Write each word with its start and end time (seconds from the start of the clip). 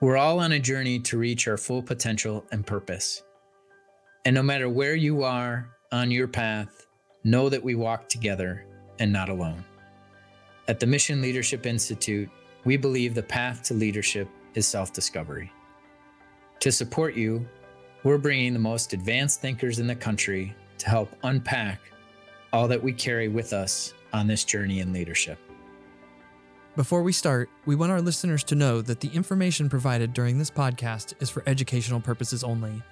We're 0.00 0.16
all 0.16 0.40
on 0.40 0.52
a 0.52 0.58
journey 0.58 0.98
to 1.00 1.18
reach 1.18 1.46
our 1.46 1.56
full 1.56 1.82
potential 1.82 2.44
and 2.50 2.66
purpose. 2.66 3.22
And 4.24 4.34
no 4.34 4.42
matter 4.42 4.68
where 4.68 4.96
you 4.96 5.22
are 5.22 5.68
on 5.92 6.10
your 6.10 6.26
path, 6.26 6.86
know 7.22 7.48
that 7.48 7.62
we 7.62 7.74
walk 7.74 8.08
together 8.08 8.66
and 8.98 9.12
not 9.12 9.28
alone. 9.28 9.64
At 10.66 10.80
the 10.80 10.86
Mission 10.86 11.22
Leadership 11.22 11.64
Institute, 11.64 12.28
we 12.64 12.76
believe 12.76 13.14
the 13.14 13.22
path 13.22 13.62
to 13.64 13.74
leadership 13.74 14.28
is 14.54 14.66
self 14.66 14.92
discovery. 14.92 15.52
To 16.60 16.72
support 16.72 17.14
you, 17.14 17.46
we're 18.02 18.18
bringing 18.18 18.52
the 18.52 18.58
most 18.58 18.94
advanced 18.94 19.40
thinkers 19.40 19.78
in 19.78 19.86
the 19.86 19.94
country 19.94 20.54
to 20.78 20.88
help 20.88 21.14
unpack 21.22 21.80
all 22.52 22.66
that 22.68 22.82
we 22.82 22.92
carry 22.92 23.28
with 23.28 23.52
us 23.52 23.94
on 24.12 24.26
this 24.26 24.44
journey 24.44 24.80
in 24.80 24.92
leadership. 24.92 25.38
Before 26.76 27.04
we 27.04 27.12
start, 27.12 27.50
we 27.66 27.76
want 27.76 27.92
our 27.92 28.00
listeners 28.00 28.42
to 28.44 28.56
know 28.56 28.82
that 28.82 28.98
the 28.98 29.06
information 29.10 29.68
provided 29.68 30.12
during 30.12 30.38
this 30.38 30.50
podcast 30.50 31.14
is 31.22 31.30
for 31.30 31.44
educational 31.46 32.00
purposes 32.00 32.42
only. 32.42 32.82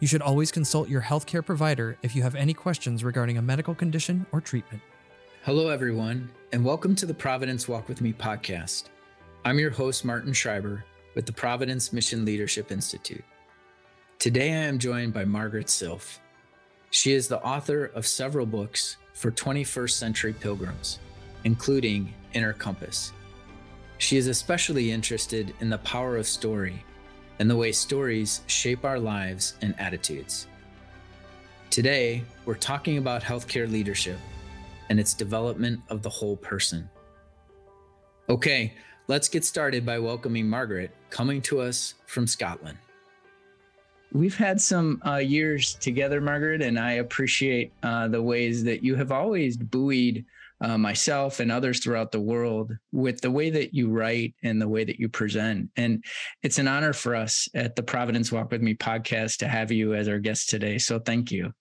You 0.00 0.06
should 0.06 0.20
always 0.20 0.52
consult 0.52 0.90
your 0.90 1.00
healthcare 1.00 1.42
provider 1.42 1.96
if 2.02 2.14
you 2.14 2.22
have 2.24 2.34
any 2.34 2.52
questions 2.52 3.02
regarding 3.02 3.38
a 3.38 3.42
medical 3.42 3.74
condition 3.74 4.26
or 4.32 4.42
treatment. 4.42 4.82
Hello, 5.44 5.70
everyone, 5.70 6.28
and 6.52 6.62
welcome 6.62 6.94
to 6.94 7.06
the 7.06 7.14
Providence 7.14 7.66
Walk 7.66 7.88
With 7.88 8.02
Me 8.02 8.12
podcast. 8.12 8.90
I'm 9.46 9.58
your 9.58 9.70
host, 9.70 10.04
Martin 10.04 10.34
Schreiber, 10.34 10.84
with 11.14 11.24
the 11.24 11.32
Providence 11.32 11.90
Mission 11.90 12.26
Leadership 12.26 12.70
Institute. 12.70 13.24
Today, 14.18 14.50
I 14.50 14.66
am 14.66 14.78
joined 14.78 15.14
by 15.14 15.24
Margaret 15.24 15.70
Silf. 15.70 16.20
She 16.90 17.14
is 17.14 17.28
the 17.28 17.42
author 17.42 17.86
of 17.94 18.06
several 18.06 18.44
books 18.44 18.98
for 19.14 19.30
21st 19.30 19.92
century 19.92 20.34
pilgrims, 20.34 20.98
including 21.44 22.12
Inner 22.34 22.52
Compass 22.52 23.14
she 24.02 24.16
is 24.16 24.26
especially 24.26 24.90
interested 24.90 25.54
in 25.60 25.70
the 25.70 25.78
power 25.78 26.16
of 26.16 26.26
story 26.26 26.84
and 27.38 27.48
the 27.48 27.54
way 27.54 27.70
stories 27.70 28.40
shape 28.48 28.84
our 28.84 28.98
lives 28.98 29.54
and 29.62 29.78
attitudes. 29.78 30.48
Today, 31.70 32.24
we're 32.44 32.56
talking 32.56 32.98
about 32.98 33.22
healthcare 33.22 33.70
leadership 33.70 34.18
and 34.90 34.98
its 34.98 35.14
development 35.14 35.80
of 35.88 36.02
the 36.02 36.10
whole 36.10 36.36
person. 36.36 36.90
Okay, 38.28 38.74
let's 39.06 39.28
get 39.28 39.44
started 39.44 39.86
by 39.86 40.00
welcoming 40.00 40.48
Margaret, 40.48 40.90
coming 41.08 41.40
to 41.42 41.60
us 41.60 41.94
from 42.06 42.26
Scotland. 42.26 42.78
We've 44.10 44.36
had 44.36 44.60
some 44.60 45.00
uh, 45.06 45.18
years 45.18 45.74
together, 45.74 46.20
Margaret, 46.20 46.60
and 46.60 46.76
I 46.76 46.94
appreciate 46.94 47.72
uh, 47.84 48.08
the 48.08 48.20
ways 48.20 48.64
that 48.64 48.82
you 48.82 48.96
have 48.96 49.12
always 49.12 49.56
buoyed 49.56 50.24
uh, 50.62 50.78
myself 50.78 51.40
and 51.40 51.50
others 51.50 51.80
throughout 51.80 52.12
the 52.12 52.20
world 52.20 52.72
with 52.92 53.20
the 53.20 53.30
way 53.30 53.50
that 53.50 53.74
you 53.74 53.90
write 53.90 54.34
and 54.42 54.60
the 54.60 54.68
way 54.68 54.84
that 54.84 54.98
you 54.98 55.08
present. 55.08 55.70
And 55.76 56.04
it's 56.42 56.58
an 56.58 56.68
honor 56.68 56.92
for 56.92 57.14
us 57.14 57.48
at 57.54 57.76
the 57.76 57.82
Providence 57.82 58.30
Walk 58.30 58.50
With 58.50 58.62
Me 58.62 58.74
podcast 58.74 59.38
to 59.38 59.48
have 59.48 59.72
you 59.72 59.94
as 59.94 60.08
our 60.08 60.18
guest 60.18 60.48
today. 60.48 60.78
So 60.78 60.98
thank 60.98 61.30
you. 61.30 61.52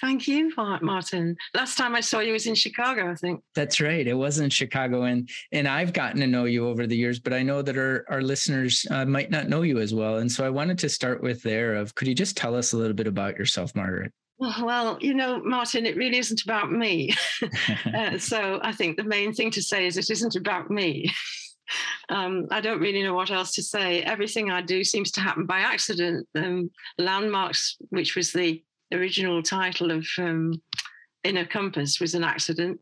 Thank 0.00 0.28
you, 0.28 0.52
Martin. 0.56 1.36
Last 1.54 1.76
time 1.76 1.96
I 1.96 2.00
saw 2.00 2.20
you 2.20 2.32
was 2.32 2.46
in 2.46 2.54
Chicago, 2.54 3.10
I 3.10 3.14
think. 3.14 3.42
That's 3.54 3.80
right. 3.80 4.06
It 4.06 4.14
was 4.14 4.38
in 4.38 4.50
Chicago, 4.50 5.02
and 5.02 5.28
and 5.50 5.66
I've 5.66 5.92
gotten 5.92 6.20
to 6.20 6.28
know 6.28 6.44
you 6.44 6.68
over 6.68 6.86
the 6.86 6.96
years, 6.96 7.18
but 7.18 7.32
I 7.32 7.42
know 7.42 7.60
that 7.62 7.76
our 7.76 8.04
our 8.08 8.22
listeners 8.22 8.86
uh, 8.90 9.04
might 9.04 9.30
not 9.30 9.48
know 9.48 9.62
you 9.62 9.80
as 9.80 9.92
well. 9.92 10.18
And 10.18 10.30
so 10.30 10.46
I 10.46 10.50
wanted 10.50 10.78
to 10.78 10.88
start 10.88 11.22
with 11.22 11.42
there. 11.42 11.74
Of 11.74 11.94
could 11.94 12.06
you 12.06 12.14
just 12.14 12.36
tell 12.36 12.54
us 12.54 12.72
a 12.72 12.76
little 12.76 12.94
bit 12.94 13.08
about 13.08 13.36
yourself, 13.36 13.74
Margaret? 13.74 14.12
Well, 14.40 14.96
you 15.02 15.12
know, 15.12 15.42
Martin, 15.44 15.84
it 15.84 15.96
really 15.96 16.16
isn't 16.16 16.42
about 16.42 16.72
me. 16.72 17.12
uh, 17.94 18.16
so 18.18 18.58
I 18.62 18.72
think 18.72 18.96
the 18.96 19.04
main 19.04 19.34
thing 19.34 19.50
to 19.52 19.62
say 19.62 19.86
is 19.86 19.98
it 19.98 20.08
isn't 20.08 20.34
about 20.34 20.70
me. 20.70 21.12
um, 22.08 22.46
I 22.50 22.62
don't 22.62 22.80
really 22.80 23.02
know 23.02 23.14
what 23.14 23.30
else 23.30 23.52
to 23.52 23.62
say. 23.62 24.02
Everything 24.02 24.50
I 24.50 24.62
do 24.62 24.82
seems 24.82 25.10
to 25.12 25.20
happen 25.20 25.44
by 25.44 25.60
accident. 25.60 26.26
Um, 26.34 26.70
Landmarks, 26.96 27.76
which 27.90 28.16
was 28.16 28.32
the 28.32 28.64
original 28.94 29.42
title 29.42 29.90
of 29.90 30.06
um, 30.16 30.54
Inner 31.22 31.44
Compass, 31.44 32.00
was 32.00 32.14
an 32.14 32.24
accident. 32.24 32.80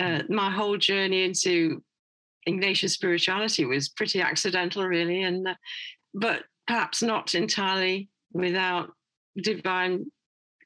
Uh, 0.00 0.22
my 0.30 0.50
whole 0.50 0.78
journey 0.78 1.24
into 1.24 1.82
Ignatian 2.48 2.88
spirituality 2.88 3.66
was 3.66 3.90
pretty 3.90 4.22
accidental, 4.22 4.86
really, 4.86 5.22
and 5.22 5.48
uh, 5.48 5.54
but 6.14 6.44
perhaps 6.66 7.02
not 7.02 7.34
entirely 7.34 8.08
without 8.32 8.90
divine 9.42 10.06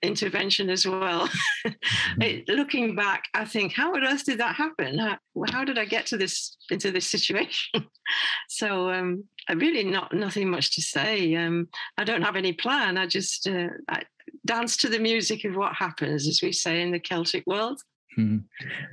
intervention 0.03 0.71
as 0.71 0.87
well. 0.87 1.29
Mm-hmm. 1.67 2.23
it, 2.23 2.49
looking 2.49 2.95
back, 2.97 3.25
I 3.35 3.45
think, 3.45 3.73
how 3.75 3.95
on 3.95 4.05
earth 4.05 4.25
did 4.25 4.39
that 4.39 4.55
happen? 4.55 4.99
How, 4.99 5.19
how 5.51 5.65
did 5.65 5.79
I 5.79 5.85
get 5.85 6.07
to 6.07 6.17
this 6.17 6.57
into 6.71 6.91
this 6.91 7.07
situation? 7.07 7.87
so 8.49 8.91
um, 8.91 9.25
I 9.49 9.53
really 9.55 9.85
not 9.85 10.13
nothing 10.13 10.49
much 10.49 10.75
to 10.77 10.83
say. 10.83 11.35
Um, 11.35 11.69
I 11.99 12.05
don't 12.05 12.23
have 12.23 12.37
any 12.37 12.53
plan. 12.53 12.97
I 12.97 13.07
just 13.07 13.47
uh, 13.47 13.69
I 13.89 14.03
dance 14.47 14.77
to 14.79 14.89
the 14.89 14.99
music 14.99 15.45
of 15.45 15.57
what 15.57 15.75
happens, 15.75 16.29
as 16.29 16.41
we 16.43 16.53
say 16.53 16.81
in 16.81 16.91
the 16.91 17.01
Celtic 17.01 17.45
world. 17.47 17.81
Hmm. 18.19 18.39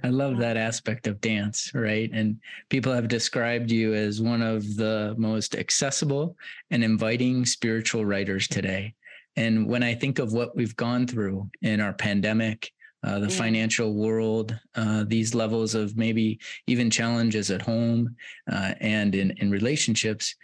I 0.04 0.10
love 0.10 0.38
that 0.38 0.58
aspect 0.58 1.08
of 1.08 1.20
dance, 1.20 1.72
right? 1.74 2.10
And 2.14 2.38
people 2.70 2.94
have 2.94 3.08
described 3.08 3.72
you 3.72 3.94
as 3.94 4.22
one 4.22 4.42
of 4.42 4.76
the 4.76 5.16
most 5.18 5.56
accessible 5.56 6.38
and 6.70 6.84
inviting 6.84 7.46
spiritual 7.46 8.06
writers 8.06 8.48
today. 8.48 8.94
And 9.36 9.68
when 9.68 9.84
I 9.84 9.94
think 9.94 10.20
of 10.20 10.34
what 10.34 10.56
we've 10.56 10.76
gone 10.76 11.08
through 11.08 11.50
in 11.62 11.82
our 11.82 11.94
pandemic, 11.94 12.72
uh, 13.04 13.20
the 13.20 13.28
yeah. 13.28 13.38
financial 13.38 13.94
world, 13.94 14.58
uh, 14.76 15.04
these 15.08 15.36
levels 15.36 15.76
of 15.76 15.96
maybe 15.96 16.40
even 16.68 16.90
challenges 16.90 17.52
at 17.52 17.62
home 17.62 18.16
uh, 18.52 18.74
and 18.82 19.14
in, 19.14 19.32
in 19.38 19.52
relationships, 19.52 20.36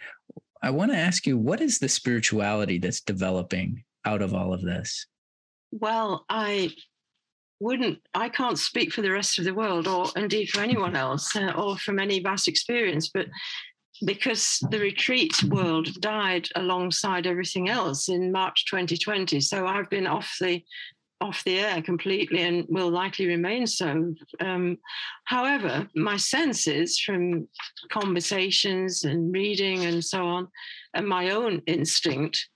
I 0.62 0.70
want 0.70 0.92
to 0.92 0.96
ask 0.96 1.26
you 1.26 1.36
what 1.36 1.60
is 1.60 1.78
the 1.78 1.88
spirituality 1.88 2.78
that's 2.78 3.00
developing 3.00 3.82
out 4.04 4.22
of 4.22 4.32
all 4.32 4.54
of 4.54 4.62
this? 4.62 5.06
Well, 5.72 6.24
I 6.28 6.70
wouldn't, 7.58 7.98
I 8.14 8.28
can't 8.28 8.58
speak 8.58 8.92
for 8.92 9.02
the 9.02 9.10
rest 9.10 9.38
of 9.38 9.44
the 9.44 9.54
world 9.54 9.88
or 9.88 10.06
indeed 10.14 10.50
for 10.50 10.60
anyone 10.60 10.94
else 10.94 11.34
uh, 11.34 11.52
or 11.56 11.76
from 11.78 11.98
any 11.98 12.20
vast 12.20 12.46
experience, 12.46 13.08
but 13.08 13.26
because 14.04 14.58
the 14.70 14.78
retreat 14.78 15.42
world 15.44 16.00
died 16.00 16.48
alongside 16.56 17.26
everything 17.26 17.68
else 17.68 18.08
in 18.08 18.32
March 18.32 18.66
2020. 18.66 19.40
So 19.40 19.66
I've 19.66 19.90
been 19.90 20.06
off 20.06 20.36
the 20.40 20.62
off 21.20 21.44
the 21.44 21.60
air 21.60 21.80
completely 21.80 22.42
and 22.42 22.66
will 22.68 22.90
likely 22.90 23.26
remain 23.26 23.64
so. 23.64 24.12
Um, 24.40 24.78
however, 25.24 25.88
my 25.94 26.16
sense 26.16 26.66
is 26.66 26.98
from 26.98 27.46
conversations 27.92 29.04
and 29.04 29.32
reading 29.32 29.84
and 29.84 30.04
so 30.04 30.26
on, 30.26 30.48
and 30.94 31.06
my 31.06 31.30
own 31.30 31.62
instinct, 31.66 32.48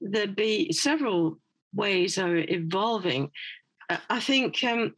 there'd 0.00 0.34
be 0.34 0.72
several 0.72 1.38
ways 1.74 2.16
of 2.16 2.30
evolving. 2.34 3.30
Uh, 3.90 3.98
I 4.08 4.20
think 4.20 4.64
um, 4.64 4.94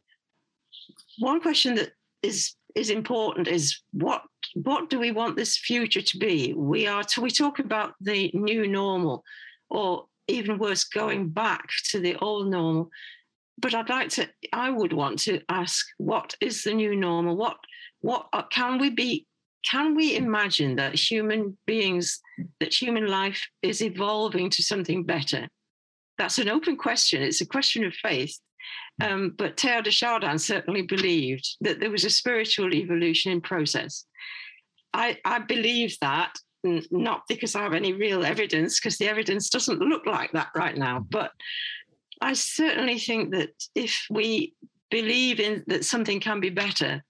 one 1.19 1.41
question 1.41 1.75
that 1.75 1.91
is 2.23 2.55
is 2.75 2.89
important 2.89 3.49
is 3.49 3.81
what 3.91 4.21
what 4.53 4.89
do 4.89 4.99
we 4.99 5.11
want 5.11 5.35
this 5.35 5.57
future 5.57 6.01
to 6.01 6.17
be? 6.17 6.53
We 6.53 6.87
are 6.87 7.03
we 7.19 7.31
talk 7.31 7.59
about 7.59 7.95
the 8.01 8.31
new 8.33 8.67
normal, 8.67 9.23
or 9.69 10.05
even 10.27 10.57
worse, 10.57 10.83
going 10.83 11.29
back 11.29 11.67
to 11.89 11.99
the 11.99 12.15
old 12.17 12.49
normal. 12.49 12.89
But 13.57 13.75
I'd 13.75 13.89
like 13.89 14.09
to, 14.11 14.27
I 14.53 14.69
would 14.69 14.93
want 14.93 15.19
to 15.19 15.41
ask, 15.49 15.85
what 15.97 16.35
is 16.41 16.63
the 16.63 16.73
new 16.73 16.95
normal? 16.95 17.35
What 17.35 17.57
what 18.01 18.27
uh, 18.33 18.43
can 18.43 18.79
we 18.79 18.89
be? 18.89 19.25
Can 19.69 19.95
we 19.95 20.15
imagine 20.15 20.75
that 20.77 20.95
human 20.95 21.57
beings, 21.67 22.19
that 22.59 22.73
human 22.73 23.07
life 23.07 23.47
is 23.61 23.81
evolving 23.81 24.49
to 24.51 24.63
something 24.63 25.03
better? 25.03 25.47
That's 26.17 26.39
an 26.39 26.49
open 26.49 26.77
question. 26.77 27.21
It's 27.21 27.41
a 27.41 27.45
question 27.45 27.83
of 27.85 27.93
faith. 27.93 28.37
Um, 29.01 29.33
but 29.37 29.57
Teilhard 29.57 29.85
de 29.85 29.91
Chardin 29.91 30.37
certainly 30.37 30.83
believed 30.83 31.57
that 31.61 31.79
there 31.79 31.89
was 31.89 32.05
a 32.05 32.09
spiritual 32.09 32.73
evolution 32.73 33.31
in 33.31 33.41
process. 33.41 34.05
I, 34.93 35.17
I 35.25 35.39
believe 35.39 35.97
that, 36.01 36.35
not 36.63 37.23
because 37.27 37.55
I 37.55 37.63
have 37.63 37.73
any 37.73 37.93
real 37.93 38.25
evidence, 38.25 38.79
because 38.79 38.97
the 38.97 39.07
evidence 39.07 39.49
doesn't 39.49 39.79
look 39.79 40.05
like 40.05 40.31
that 40.33 40.49
right 40.55 40.77
now. 40.77 40.99
Mm. 40.99 41.07
But 41.09 41.31
I 42.21 42.33
certainly 42.33 42.99
think 42.99 43.31
that 43.31 43.51
if 43.73 44.05
we 44.09 44.53
believe 44.91 45.39
in 45.39 45.63
that 45.67 45.85
something 45.85 46.19
can 46.19 46.39
be 46.39 46.49
better, 46.49 47.03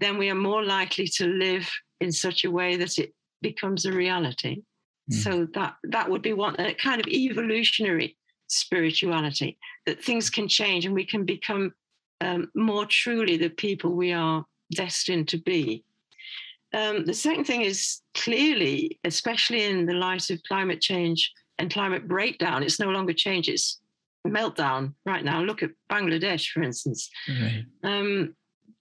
then 0.00 0.18
we 0.18 0.28
are 0.28 0.34
more 0.34 0.64
likely 0.64 1.06
to 1.06 1.26
live 1.26 1.70
in 2.00 2.12
such 2.12 2.44
a 2.44 2.50
way 2.50 2.76
that 2.76 2.98
it 2.98 3.14
becomes 3.40 3.86
a 3.86 3.92
reality. 3.92 4.62
Mm. 5.10 5.14
So 5.14 5.48
that 5.54 5.76
that 5.84 6.10
would 6.10 6.22
be 6.22 6.32
one 6.32 6.56
a 6.58 6.74
kind 6.74 7.00
of 7.00 7.06
evolutionary 7.06 8.18
spirituality 8.54 9.58
that 9.86 10.02
things 10.02 10.30
can 10.30 10.48
change 10.48 10.86
and 10.86 10.94
we 10.94 11.04
can 11.04 11.24
become 11.24 11.72
um, 12.20 12.50
more 12.54 12.86
truly 12.86 13.36
the 13.36 13.50
people 13.50 13.92
we 13.92 14.12
are 14.12 14.44
destined 14.72 15.28
to 15.28 15.38
be. 15.38 15.84
Um, 16.72 17.04
the 17.04 17.14
second 17.14 17.44
thing 17.44 17.62
is 17.62 18.00
clearly, 18.14 18.98
especially 19.04 19.64
in 19.64 19.86
the 19.86 19.94
light 19.94 20.30
of 20.30 20.42
climate 20.42 20.80
change 20.80 21.32
and 21.58 21.72
climate 21.72 22.08
breakdown, 22.08 22.62
it's 22.62 22.80
no 22.80 22.90
longer 22.90 23.12
change, 23.12 23.48
it's 23.48 23.80
meltdown 24.26 24.94
right 25.06 25.24
now. 25.24 25.42
Look 25.42 25.62
at 25.62 25.70
Bangladesh, 25.90 26.48
for 26.48 26.62
instance. 26.62 27.10
Right. 27.28 27.64
Um, 27.84 28.34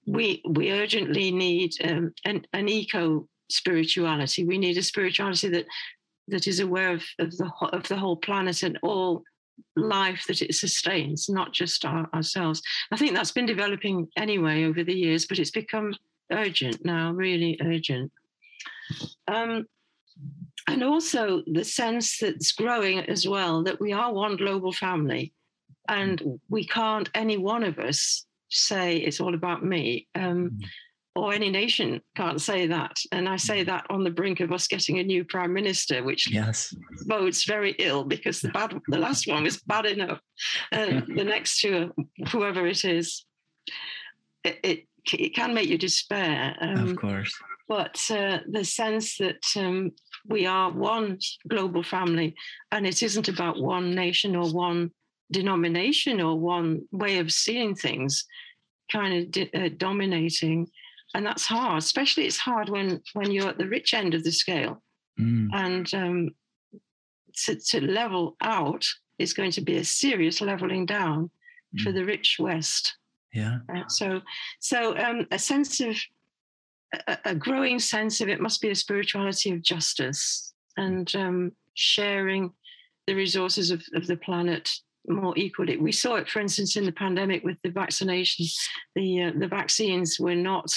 we 0.06 0.42
we 0.50 0.72
urgently 0.72 1.32
need 1.32 1.74
um, 1.84 2.14
an, 2.26 2.46
an 2.54 2.68
eco 2.68 3.28
spirituality. 3.50 4.44
We 4.44 4.58
need 4.58 4.78
a 4.78 4.84
spirituality 4.84 5.50
that 5.50 5.66
that 6.30 6.48
is 6.48 6.60
aware 6.60 6.94
of, 6.94 7.04
of 7.20 7.38
the 7.38 7.52
of 7.74 7.88
the 7.88 7.98
whole 7.98 8.18
planet 8.18 8.64
and 8.64 8.80
all 8.82 9.24
life 9.76 10.26
that 10.28 10.42
it 10.42 10.56
sustains, 10.56 11.30
not 11.30 11.54
just 11.54 11.86
our, 11.86 12.10
ourselves. 12.14 12.62
I 12.92 12.98
think 12.98 13.14
that's 13.14 13.32
been 13.32 13.46
developing 13.46 14.08
anyway 14.18 14.64
over 14.66 14.84
the 14.84 14.94
years, 14.94 15.26
but 15.26 15.40
it's 15.40 15.52
become 15.52 15.94
urgent 16.32 16.84
now, 16.86 17.12
really 17.12 17.60
urgent. 17.62 18.12
Um, 19.28 19.66
and 20.68 20.84
also 20.84 21.42
the 21.48 21.64
sense 21.64 22.20
that's 22.20 22.52
growing 22.52 23.00
as 23.00 23.28
well 23.28 23.64
that 23.64 23.80
we 23.80 23.92
are 23.92 24.14
one 24.14 24.38
global 24.38 24.72
family 24.72 25.34
and 25.90 26.40
we 26.50 26.66
can't 26.66 27.10
any 27.14 27.38
one 27.38 27.64
of 27.64 27.80
us 27.80 28.26
say 28.50 28.98
it's 28.98 29.20
all 29.20 29.34
about 29.34 29.66
me 29.66 30.08
um, 30.16 30.52
mm. 30.52 30.66
Or 31.16 31.34
any 31.34 31.50
nation 31.50 32.02
can't 32.16 32.42
say 32.42 32.68
that. 32.68 32.96
And 33.12 33.30
i 33.30 33.36
say 33.36 33.64
that 33.64 33.86
on 33.90 34.04
the 34.04 34.10
brink 34.10 34.40
of 34.40 34.52
us 34.52 34.68
getting 34.68 35.00
a 35.00 35.04
new 35.04 35.24
prime 35.24 35.54
minister 35.54 36.04
which 36.04 36.32
yes. 36.32 36.74
bodes 37.06 37.44
very 37.46 37.76
ill 37.80 38.04
because 38.04 38.42
the 38.42 38.50
bad 38.50 38.74
the 38.88 38.98
last 38.98 39.28
one 39.28 39.44
was 39.44 39.62
bad 39.62 39.86
enough. 39.86 40.20
Uh, 40.72 41.02
the 41.16 41.24
next 41.24 41.60
two 41.60 41.94
whoever 42.30 42.66
it 42.68 42.84
is 42.84 43.26
it, 44.44 44.60
it, 44.64 44.88
it 45.14 45.36
can 45.36 45.54
make 45.54 45.70
you 45.70 45.78
despair 45.78 46.56
um, 46.62 46.90
of 46.90 46.96
course. 46.98 47.34
but 47.68 48.00
uh, 48.10 48.40
the 48.50 48.64
sense 48.64 49.18
that 49.18 49.44
um, 49.56 49.92
we 50.28 50.46
are 50.46 50.72
one 50.72 51.20
global 51.48 51.84
family 51.84 52.36
and 52.72 52.88
it 52.88 53.04
isn't 53.04 53.28
about 53.28 53.62
one 53.62 53.94
nation 53.94 54.36
or 54.36 54.52
one 54.52 54.92
denomination 55.32 56.22
or 56.22 56.40
one 56.40 56.82
way 56.92 57.20
of 57.20 57.32
seeing 57.32 57.76
things 57.76 58.26
kind 58.92 59.14
of 59.14 59.32
di- 59.32 59.52
uh, 59.54 59.70
dominating 59.78 60.68
and 61.14 61.26
that's 61.26 61.46
hard 61.46 61.78
especially 61.78 62.26
it's 62.26 62.38
hard 62.38 62.70
when 62.70 63.02
when 63.14 63.32
you're 63.32 63.50
at 63.50 63.58
the 63.58 63.68
rich 63.68 63.94
end 63.94 64.14
of 64.14 64.24
the 64.24 64.32
scale 64.32 64.82
mm. 65.20 65.48
and 65.54 65.94
um, 65.94 66.30
to, 67.36 67.56
to, 67.56 67.82
level 67.82 68.36
out 68.42 68.86
is 69.20 69.34
going 69.34 69.52
to 69.52 69.62
be 69.62 69.78
a 69.78 69.86
serious 69.86 70.42
leveling 70.42 70.86
down 70.86 71.30
mm. 71.76 71.82
for 71.82 71.92
the 71.92 72.06
rich 72.06 72.38
west 72.40 72.98
yeah 73.34 73.60
uh, 73.76 73.88
so 73.88 74.22
so 74.60 74.98
um, 74.98 75.26
a 75.32 75.40
sense 75.40 75.80
of 75.80 75.96
a, 77.08 77.18
a, 77.26 77.36
growing 77.36 77.80
sense 77.80 78.22
of 78.22 78.30
it 78.30 78.40
must 78.40 78.62
be 78.62 78.70
a 78.70 78.76
spirituality 78.76 79.52
of 79.52 79.62
justice 79.62 80.54
and 80.78 81.16
um, 81.16 81.52
sharing 81.74 82.52
the 83.08 83.16
resources 83.16 83.72
of, 83.72 83.84
of 83.96 84.08
the 84.08 84.18
planet 84.18 84.70
more 85.08 85.34
equally. 85.38 85.78
We 85.78 85.92
saw 85.92 86.16
it, 86.16 86.30
for 86.30 86.40
instance, 86.40 86.76
in 86.76 86.86
the 86.86 86.92
pandemic 86.92 87.44
with 87.44 87.58
the 87.64 87.70
vaccinations. 87.70 88.56
The 88.96 89.24
uh, 89.24 89.32
the 89.38 89.48
vaccines 89.48 90.20
were 90.20 90.36
not; 90.36 90.72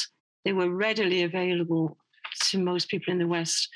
they 0.47 0.53
were 0.53 0.71
readily 0.71 1.25
available 1.25 1.99
to 2.51 2.59
most 2.59 2.89
people 2.89 3.13
in 3.13 3.19
the 3.19 3.27
West. 3.27 3.69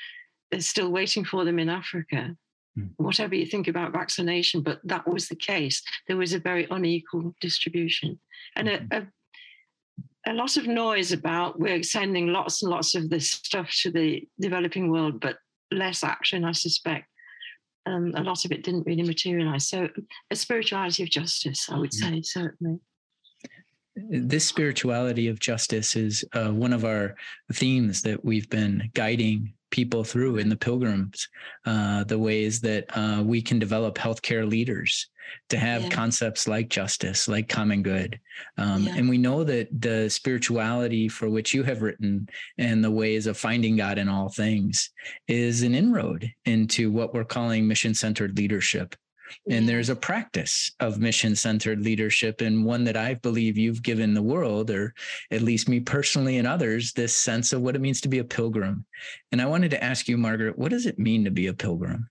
They're 0.53 0.61
still 0.61 0.93
waiting 0.93 1.25
for 1.25 1.45
them 1.45 1.59
in 1.59 1.69
Africa. 1.69 2.37
Mm. 2.79 2.91
Whatever 2.97 3.35
you 3.35 3.45
think 3.45 3.67
about 3.67 3.93
vaccination, 3.93 4.63
but 4.63 4.79
that 4.85 5.05
was 5.09 5.27
the 5.27 5.35
case. 5.35 5.83
There 6.07 6.17
was 6.17 6.33
a 6.33 6.39
very 6.39 6.69
unequal 6.71 7.35
distribution, 7.41 8.21
and 8.55 8.69
a, 8.69 8.79
hmm. 8.79 8.87
a 8.93 9.07
a 10.27 10.35
lot 10.35 10.57
of 10.57 10.69
noise 10.69 11.11
about 11.13 11.59
we're 11.59 11.83
sending 11.83 12.29
lots 12.29 12.63
and 12.63 12.71
lots 12.71 12.95
of 12.95 13.11
this 13.11 13.31
stuff 13.31 13.75
to 13.83 13.91
the 13.91 14.29
developing 14.39 14.93
world, 14.93 15.19
but 15.19 15.39
less 15.73 16.05
action, 16.05 16.45
I 16.45 16.53
suspect 16.53 17.09
um, 17.87 18.13
a 18.15 18.23
lot 18.23 18.45
of 18.45 18.53
it 18.53 18.63
didn't 18.63 18.87
really 18.87 19.03
materialize. 19.03 19.69
So, 19.69 19.89
a 20.31 20.37
spirituality 20.37 21.03
of 21.03 21.11
justice, 21.11 21.69
I 21.69 21.79
would 21.79 21.91
mm. 21.91 21.95
say, 21.95 22.23
certainly. 22.23 22.79
This 23.97 24.47
spirituality 24.47 25.29
of 25.29 25.41
justice 25.41 25.97
is 25.97 26.25
uh, 26.33 26.51
one 26.51 26.73
of 26.73 26.85
our 26.85 27.17
themes 27.53 28.03
that 28.03 28.25
we've 28.25 28.49
been 28.49 28.91
guiding 28.95 29.53
people 29.71 30.05
through 30.05 30.39
in 30.39 30.49
the 30.49 30.57
pilgrims, 30.57 31.29
uh, 31.65 32.05
the 32.05 32.19
ways 32.19 32.61
that 32.61 32.85
uh, 32.97 33.23
we 33.25 33.41
can 33.41 33.59
develop 33.59 33.97
healthcare 33.97 34.49
leaders 34.49 35.09
to 35.49 35.57
have 35.57 35.83
yeah. 35.83 35.89
concepts 35.91 36.49
like 36.49 36.69
justice, 36.69 37.29
like 37.29 37.49
common 37.49 37.83
good. 37.83 38.19
Um, 38.59 38.85
yeah. 38.85 38.97
And 38.97 39.09
we 39.09 39.19
know 39.19 39.45
that 39.45 39.69
the 39.81 40.09
spirituality 40.09 41.09
for 41.09 41.29
which 41.29 41.55
you 41.55 41.63
have 41.63 41.83
written 41.83 42.29
and 42.59 42.83
the 42.83 42.91
ways 42.91 43.27
of 43.27 43.37
finding 43.37 43.77
God 43.77 43.99
in 43.99 44.09
all 44.09 44.29
things 44.29 44.91
is 45.29 45.63
an 45.63 45.75
inroad 45.75 46.29
into 46.45 46.91
what 46.91 47.15
we're 47.15 47.25
calling 47.25 47.67
mission 47.67 47.95
centered 47.95 48.37
leadership. 48.37 48.97
And 49.49 49.69
there's 49.69 49.89
a 49.89 49.97
practice 49.97 50.71
of 50.81 50.99
mission 50.99 51.37
centered 51.37 51.81
leadership, 51.83 52.41
and 52.41 52.65
one 52.65 52.85
that 52.85 52.97
I 52.97 53.15
believe 53.15 53.59
you've 53.59 53.83
given 53.83 54.15
the 54.15 54.23
world, 54.23 54.71
or 54.71 54.95
at 55.31 55.43
least 55.43 55.69
me 55.69 55.81
personally 55.81 56.39
and 56.39 56.47
others, 56.47 56.93
this 56.93 57.17
sense 57.17 57.53
of 57.53 57.63
what 57.63 57.77
it 57.77 57.81
means 57.81 58.01
to 58.03 58.09
be 58.09 58.19
a 58.19 58.25
pilgrim. 58.25 58.85
And 59.33 59.41
I 59.41 59.47
wanted 59.47 59.71
to 59.73 59.83
ask 59.83 60.09
you, 60.09 60.17
Margaret, 60.17 60.59
what 60.59 60.71
does 60.71 60.87
it 60.87 60.99
mean 60.99 61.25
to 61.25 61.31
be 61.31 61.47
a 61.47 61.55
pilgrim? 61.55 62.09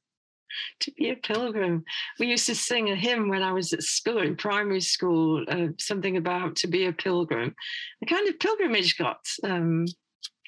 to 0.81 0.91
be 0.91 1.09
a 1.09 1.15
pilgrim. 1.15 1.83
We 2.19 2.27
used 2.27 2.47
to 2.47 2.55
sing 2.55 2.89
a 2.89 2.95
hymn 2.95 3.29
when 3.29 3.43
I 3.43 3.53
was 3.53 3.73
at 3.73 3.83
school, 3.83 4.19
in 4.21 4.35
primary 4.35 4.81
school, 4.81 5.45
uh, 5.47 5.67
something 5.77 6.17
about 6.17 6.55
to 6.57 6.67
be 6.67 6.85
a 6.85 6.93
pilgrim. 6.93 7.55
The 8.01 8.07
kind 8.07 8.27
of 8.27 8.39
pilgrimage 8.39 8.97
got 8.97 9.19
um, 9.43 9.85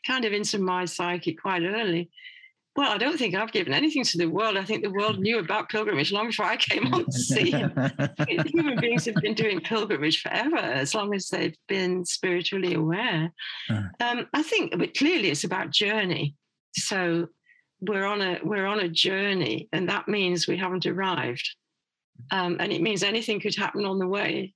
kind 0.06 0.25
of 0.25 0.33
into 0.33 0.59
my 0.59 0.85
psyche 0.85 1.33
quite 1.33 1.63
early. 1.63 2.09
Well, 2.75 2.89
I 2.89 2.97
don't 2.97 3.18
think 3.18 3.35
I've 3.35 3.51
given 3.51 3.73
anything 3.73 4.03
to 4.06 4.18
the 4.18 4.27
world. 4.27 4.56
I 4.56 4.63
think 4.63 4.81
the 4.81 4.91
world 4.91 5.19
knew 5.19 5.39
about 5.39 5.69
pilgrimage 5.69 6.13
long 6.13 6.27
before 6.27 6.45
I 6.45 6.56
came 6.56 6.94
on 6.94 7.03
the 7.06 7.12
scene. 7.12 7.69
Human 8.47 8.79
beings 8.79 9.06
have 9.06 9.15
been 9.15 9.33
doing 9.33 9.59
pilgrimage 9.59 10.21
forever, 10.21 10.56
as 10.56 10.95
long 10.95 11.13
as 11.13 11.27
they've 11.27 11.56
been 11.68 12.06
spiritually 12.06 12.75
aware. 12.75 13.33
Um, 13.69 14.27
I 14.33 14.41
think, 14.44 14.77
but 14.77 14.95
clearly, 14.95 15.29
it's 15.31 15.44
about 15.44 15.71
journey. 15.71 16.35
So 16.73 17.27
we're 17.81 18.06
on 18.06 18.21
a 18.21 18.39
we're 18.44 18.68
on 18.68 18.79
a 18.79 18.88
journey, 18.88 19.67
and 19.74 19.89
that 19.89 20.07
means 20.07 20.47
we 20.47 20.57
haven't 20.57 20.85
arrived, 20.85 21.56
um, 22.31 22.56
and 22.62 22.71
it 22.71 22.81
means 22.81 23.03
anything 23.03 23.41
could 23.41 23.56
happen 23.56 23.83
on 23.83 24.00
the 24.00 24.07
way, 24.07 24.53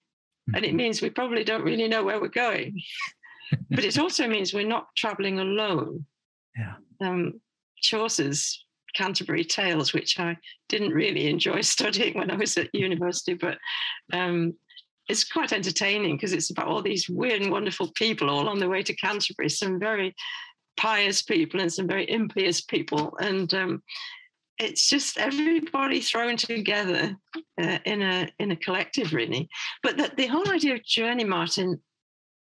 and 0.53 0.63
it 0.63 0.73
means 0.73 1.01
we 1.01 1.09
probably 1.09 1.43
don't 1.43 1.65
really 1.65 1.89
know 1.89 2.03
where 2.03 2.21
we're 2.21 2.29
going. 2.29 2.81
but 3.69 3.83
it 3.83 3.99
also 3.99 4.27
means 4.27 4.53
we're 4.53 4.65
not 4.65 4.87
traveling 4.95 5.39
alone. 5.39 6.05
Yeah. 6.57 6.75
Um, 7.01 7.41
Chaucer's 7.81 8.65
Canterbury 8.95 9.43
Tales, 9.43 9.93
which 9.93 10.19
I 10.19 10.37
didn't 10.69 10.93
really 10.93 11.27
enjoy 11.27 11.61
studying 11.75 12.17
when 12.17 12.31
I 12.31 12.35
was 12.35 12.57
at 12.57 12.73
university, 12.73 13.33
but 13.33 13.57
um, 14.13 14.53
it's 15.07 15.23
quite 15.23 15.53
entertaining 15.53 16.15
because 16.15 16.33
it's 16.33 16.49
about 16.49 16.67
all 16.67 16.81
these 16.81 17.07
weird 17.09 17.41
and 17.41 17.51
wonderful 17.51 17.91
people 17.93 18.29
all 18.29 18.49
on 18.49 18.59
the 18.59 18.69
way 18.69 18.81
to 18.83 18.95
Canterbury. 18.95 19.49
Some 19.49 19.79
very 19.79 20.15
pious 20.77 21.21
people 21.21 21.59
and 21.59 21.71
some 21.71 21.87
very 21.87 22.09
impious 22.09 22.61
people. 22.61 23.15
And 23.19 23.53
um, 23.53 23.83
it's 24.57 24.89
just 24.89 25.17
everybody 25.17 26.01
thrown 26.01 26.37
together 26.37 27.15
uh, 27.61 27.77
in 27.85 28.01
a 28.01 28.29
in 28.39 28.51
a 28.51 28.55
collective, 28.55 29.13
really. 29.13 29.49
But 29.83 29.97
the, 29.97 30.11
the 30.15 30.27
whole 30.27 30.49
idea 30.49 30.75
of 30.75 30.83
journey, 30.83 31.23
Martin, 31.23 31.79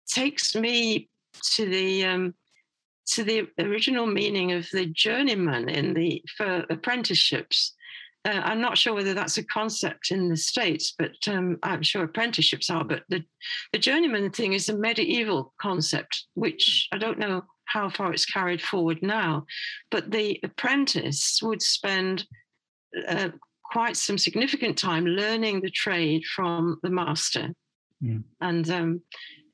takes 0.08 0.56
me 0.56 1.10
to 1.56 1.66
the 1.66 2.06
um, 2.06 2.34
to 3.14 3.24
the 3.24 3.48
original 3.60 4.06
meaning 4.06 4.52
of 4.52 4.68
the 4.72 4.86
journeyman 4.88 5.70
in 5.70 5.94
the 5.94 6.24
for 6.38 6.66
apprenticeships. 6.70 7.74
Uh, 8.26 8.42
I'm 8.44 8.60
not 8.60 8.78
sure 8.78 8.94
whether 8.94 9.14
that's 9.14 9.38
a 9.38 9.46
concept 9.46 10.12
in 10.12 10.28
the 10.28 10.36
States, 10.36 10.94
but 10.98 11.16
um, 11.28 11.58
I'm 11.64 11.82
sure 11.82 12.04
apprenticeships 12.04 12.70
are. 12.70 12.84
But 12.84 13.04
the, 13.08 13.24
the 13.72 13.80
journeyman 13.80 14.32
thing 14.32 14.54
is 14.54 14.68
a 14.68 14.78
medieval 14.78 15.54
concept, 15.60 16.26
which 16.34 16.90
I 16.92 16.98
don't 16.98 17.18
know 17.18 17.44
how 17.66 17.90
far 17.90 18.12
it's 18.12 18.26
carried 18.26 18.62
forward 18.62 19.00
now. 19.02 19.46
But 19.90 20.12
the 20.12 20.40
apprentice 20.44 21.40
would 21.42 21.62
spend 21.62 22.26
uh, 23.08 23.30
quite 23.64 23.96
some 23.96 24.18
significant 24.18 24.78
time 24.78 25.06
learning 25.06 25.62
the 25.62 25.70
trade 25.70 26.24
from 26.36 26.80
the 26.84 26.90
master. 26.90 27.50
Mm. 28.04 28.24
And 28.42 28.70
um, 28.70 29.02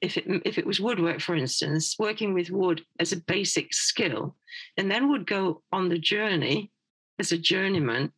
if 0.02 0.18
it 0.18 0.25
if 0.46 0.58
it 0.58 0.66
was 0.66 0.80
woodwork, 0.80 1.22
for 1.22 1.36
instance, 1.36 1.96
working 2.00 2.34
with 2.34 2.52
wood 2.52 2.84
as 3.00 3.12
a 3.12 3.18
basic 3.22 3.74
skill, 3.74 4.36
and 4.78 4.90
then 4.90 5.10
would 5.10 5.28
go 5.28 5.64
on 5.72 5.90
the 5.90 6.00
journey 6.00 6.72
as 7.20 7.32
a 7.32 7.38
journeyman 7.38 8.12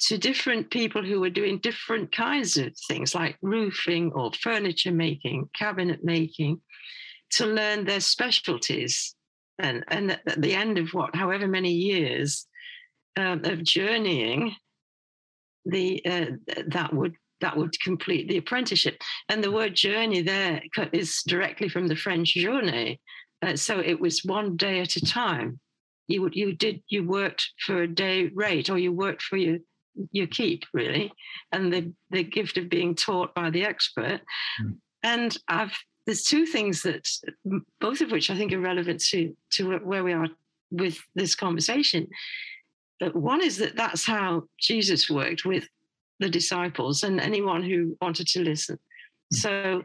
to 0.00 0.16
different 0.16 0.70
people 0.70 1.04
who 1.04 1.20
were 1.20 1.30
doing 1.30 1.58
different 1.58 2.10
kinds 2.10 2.56
of 2.56 2.72
things 2.88 3.14
like 3.14 3.36
roofing 3.42 4.12
or 4.12 4.32
furniture 4.32 4.92
making, 4.92 5.48
cabinet 5.54 6.02
making, 6.02 6.60
to 7.30 7.46
learn 7.46 7.84
their 7.84 8.00
specialties. 8.00 9.14
And 9.58 9.84
and 9.88 10.12
at 10.12 10.40
the 10.40 10.54
end 10.54 10.78
of 10.78 10.94
what 10.94 11.14
however 11.14 11.46
many 11.46 11.72
years 11.72 12.46
um, 13.16 13.44
of 13.44 13.62
journeying 13.62 14.54
the 15.66 16.02
uh, 16.06 16.26
that 16.68 16.94
would 16.94 17.14
that 17.40 17.56
would 17.56 17.78
complete 17.80 18.28
the 18.28 18.38
apprenticeship. 18.38 19.00
And 19.28 19.42
the 19.42 19.50
word 19.50 19.74
journey 19.74 20.22
there 20.22 20.62
is 20.92 21.22
directly 21.26 21.68
from 21.68 21.88
the 21.88 21.96
french 21.96 22.34
journée 22.34 22.98
uh, 23.42 23.56
so 23.56 23.80
it 23.80 24.00
was 24.00 24.24
one 24.24 24.56
day 24.56 24.80
at 24.80 24.96
a 24.96 25.00
time. 25.00 25.60
You 26.08 26.22
would 26.22 26.34
you 26.34 26.52
did 26.52 26.82
you 26.88 27.06
worked 27.06 27.50
for 27.64 27.82
a 27.82 27.88
day 27.88 28.30
rate 28.34 28.68
or 28.68 28.78
you 28.78 28.92
worked 28.92 29.22
for 29.22 29.36
your 29.36 29.58
your 30.12 30.26
keep 30.26 30.64
really 30.72 31.12
and 31.52 31.72
the 31.72 31.92
the 32.10 32.22
gift 32.22 32.56
of 32.56 32.68
being 32.68 32.94
taught 32.94 33.34
by 33.34 33.50
the 33.50 33.64
expert. 33.64 34.20
Mm. 34.60 34.76
and 35.02 35.36
i've 35.48 35.76
there's 36.06 36.22
two 36.22 36.46
things 36.46 36.82
that 36.82 37.06
both 37.80 38.00
of 38.00 38.10
which 38.10 38.30
I 38.30 38.36
think 38.36 38.52
are 38.52 38.60
relevant 38.60 39.00
to 39.10 39.36
to 39.52 39.78
where 39.78 40.02
we 40.02 40.12
are 40.12 40.28
with 40.70 40.98
this 41.14 41.34
conversation. 41.34 42.08
But 42.98 43.14
one 43.14 43.42
is 43.42 43.58
that 43.58 43.76
that's 43.76 44.04
how 44.04 44.44
Jesus 44.58 45.08
worked 45.08 45.44
with 45.44 45.68
the 46.20 46.28
disciples 46.28 47.02
and 47.02 47.20
anyone 47.20 47.62
who 47.62 47.96
wanted 48.00 48.28
to 48.28 48.44
listen. 48.44 48.78
Mm. 49.34 49.38
So 49.38 49.84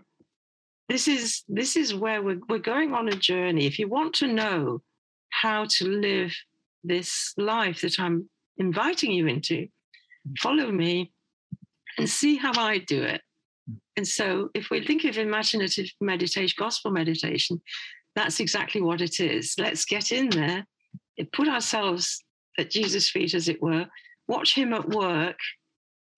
this 0.87 1.07
is 1.07 1.43
this 1.47 1.75
is 1.75 1.95
where 1.95 2.21
we're 2.21 2.41
we're 2.47 2.59
going 2.59 2.93
on 2.93 3.07
a 3.07 3.15
journey. 3.15 3.65
If 3.65 3.79
you 3.79 3.87
want 3.87 4.13
to 4.15 4.27
know 4.27 4.81
how 5.29 5.65
to 5.77 5.87
live 5.87 6.33
this 6.83 7.33
life 7.37 7.81
that 7.81 7.99
I'm 7.99 8.29
inviting 8.57 9.11
you 9.11 9.27
into, 9.27 9.67
follow 10.39 10.71
me 10.71 11.11
and 11.97 12.09
see 12.09 12.35
how 12.37 12.51
I 12.59 12.77
do 12.77 13.01
it. 13.03 13.21
And 13.97 14.07
so, 14.07 14.49
if 14.53 14.69
we 14.69 14.85
think 14.85 15.05
of 15.05 15.17
imaginative 15.17 15.89
meditation, 16.01 16.55
gospel 16.59 16.91
meditation, 16.91 17.61
that's 18.15 18.39
exactly 18.39 18.81
what 18.81 19.01
it 19.01 19.19
is. 19.19 19.55
Let's 19.57 19.85
get 19.85 20.11
in 20.11 20.29
there, 20.29 20.65
put 21.33 21.47
ourselves 21.47 22.23
at 22.57 22.69
Jesus' 22.69 23.09
feet, 23.09 23.33
as 23.33 23.49
it 23.49 23.61
were, 23.61 23.87
watch 24.27 24.55
him 24.55 24.73
at 24.73 24.89
work, 24.89 25.37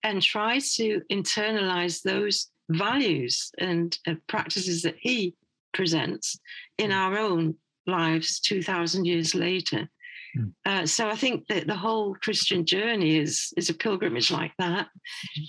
and 0.02 0.22
try 0.22 0.58
to 0.76 1.00
internalize 1.10 2.02
those 2.02 2.48
values 2.70 3.50
and 3.58 3.98
uh, 4.06 4.14
practices 4.26 4.82
that 4.82 4.96
he 4.98 5.34
presents 5.72 6.38
in 6.76 6.92
our 6.92 7.18
own 7.18 7.54
lives 7.86 8.40
2,000 8.40 9.04
years 9.04 9.34
later. 9.34 9.88
Hmm. 10.34 10.44
Uh, 10.64 10.86
so 10.86 11.08
I 11.08 11.14
think 11.14 11.46
that 11.48 11.66
the 11.66 11.76
whole 11.76 12.14
Christian 12.22 12.66
journey 12.66 13.16
is 13.16 13.52
is 13.56 13.70
a 13.70 13.74
pilgrimage 13.74 14.30
like 14.30 14.52
that, 14.58 14.88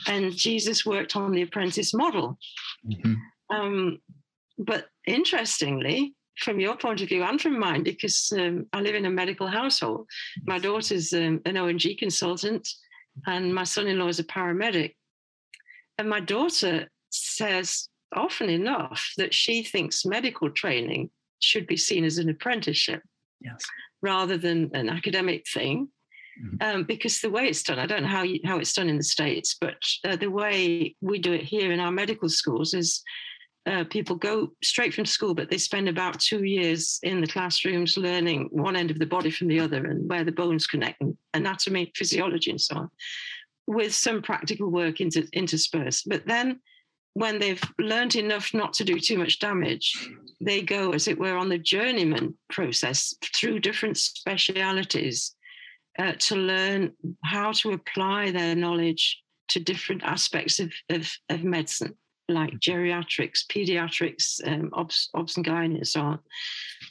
and 0.08 0.32
Jesus 0.32 0.86
worked 0.86 1.18
on 1.18 1.32
the 1.32 1.42
apprentice 1.42 1.94
model. 1.94 2.38
Mm-hmm. 2.90 3.16
Um, 3.50 4.00
but 4.58 4.88
interestingly, 5.06 6.16
from 6.40 6.60
your 6.60 6.78
point 6.78 7.02
of 7.02 7.10
view 7.10 7.24
and 7.24 7.42
from 7.42 7.60
mine, 7.60 7.84
because 7.84 8.32
um, 8.38 8.68
I 8.74 8.82
live 8.82 8.96
in 8.96 9.06
a 9.06 9.10
medical 9.10 9.48
household, 9.48 10.08
my 10.46 10.60
daughter's 10.60 11.14
um, 11.14 11.42
an 11.46 11.58
O&G 11.58 11.96
consultant, 11.96 12.68
and 13.26 13.54
my 13.54 13.64
son-in-law 13.64 14.08
is 14.08 14.20
a 14.20 14.24
paramedic, 14.24 14.96
and 15.98 16.10
my 16.10 16.20
daughter 16.20 16.90
says 17.10 17.90
often 18.16 18.50
enough 18.50 19.14
that 19.18 19.34
she 19.34 19.64
thinks 19.64 20.06
medical 20.06 20.50
training 20.50 21.10
should 21.40 21.68
be 21.68 21.78
seen 21.78 22.04
as 22.04 22.18
an 22.18 22.30
apprenticeship. 22.30 23.02
Yes 23.40 23.64
rather 24.02 24.38
than 24.38 24.72
an 24.74 24.90
academic 24.90 25.46
thing. 25.48 25.90
Mm-hmm. 26.42 26.78
Um, 26.78 26.84
because 26.86 27.20
the 27.20 27.30
way 27.30 27.48
it's 27.48 27.64
done, 27.64 27.80
I 27.80 27.86
don't 27.86 28.04
know 28.04 28.08
how 28.08 28.24
you, 28.24 28.40
how 28.46 28.60
it's 28.60 28.74
done 28.74 28.88
in 28.88 28.98
the 28.98 29.04
states, 29.04 29.58
but 29.60 29.76
uh, 30.06 30.16
the 30.16 30.30
way 30.30 30.96
we 31.02 31.20
do 31.20 31.34
it 31.34 31.44
here 31.44 31.72
in 31.72 31.82
our 31.82 31.92
medical 31.92 32.30
schools 32.30 32.74
is 32.74 33.04
uh, 33.70 33.84
people 33.90 34.16
go 34.16 34.52
straight 34.64 34.94
from 34.94 35.06
school, 35.06 35.36
but 35.36 35.50
they 35.50 35.58
spend 35.58 35.88
about 35.88 36.20
two 36.20 36.44
years 36.44 37.00
in 37.04 37.22
the 37.22 37.28
classrooms 37.28 37.98
learning 37.98 38.50
one 38.52 38.76
end 38.76 38.90
of 38.90 39.00
the 39.00 39.06
body 39.06 39.30
from 39.30 39.48
the 39.48 39.60
other 39.60 39.86
and 39.86 40.10
where 40.10 40.24
the 40.24 40.32
bones 40.32 40.66
connect, 40.66 41.02
and 41.02 41.16
anatomy, 41.34 41.92
physiology, 41.96 42.50
and 42.50 42.62
so 42.62 42.78
on, 42.78 42.90
with 43.68 43.94
some 43.94 44.22
practical 44.22 44.70
work 44.72 45.02
inter- 45.02 45.28
interspersed. 45.34 46.10
But 46.10 46.26
then 46.26 46.60
when 47.14 47.38
they've 47.38 47.62
learned 47.78 48.16
enough 48.16 48.54
not 48.54 48.74
to 48.74 48.84
do 48.84 49.00
too 49.00 49.18
much 49.18 49.40
damage, 49.40 49.94
they 50.42 50.62
go, 50.62 50.92
as 50.92 51.08
it 51.08 51.20
were, 51.20 51.38
on 51.38 51.50
the 51.50 51.58
journeyman 51.58 52.36
process 52.50 53.14
through 53.36 53.60
different 53.60 53.98
specialities 53.98 55.36
uh, 56.00 56.14
to 56.14 56.36
learn 56.36 56.94
how 57.24 57.52
to 57.52 57.74
apply 57.74 58.32
their 58.32 58.56
knowledge 58.56 59.22
to 59.50 59.60
different 59.60 60.04
aspects 60.04 60.60
of, 60.60 60.72
of, 60.90 61.12
of 61.30 61.44
medicine, 61.44 61.96
like 62.30 62.54
geriatrics, 62.60 63.46
pediatrics, 63.52 64.40
um, 64.48 64.70
obs, 64.74 65.10
obs 65.14 65.38
and 65.38 65.48
and 65.48 65.88
so 65.88 66.02
on. 66.02 66.20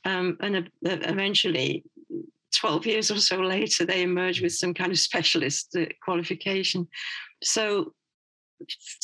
Um, 0.04 0.36
and 0.40 0.56
uh, 0.56 0.60
eventually, 0.82 1.84
12 2.56 2.86
years 2.86 3.10
or 3.10 3.18
so 3.18 3.40
later, 3.40 3.84
they 3.84 4.02
emerge 4.02 4.40
with 4.42 4.52
some 4.52 4.74
kind 4.74 4.90
of 4.90 4.98
specialist 4.98 5.76
uh, 5.76 5.86
qualification. 6.02 6.88
So 7.42 7.92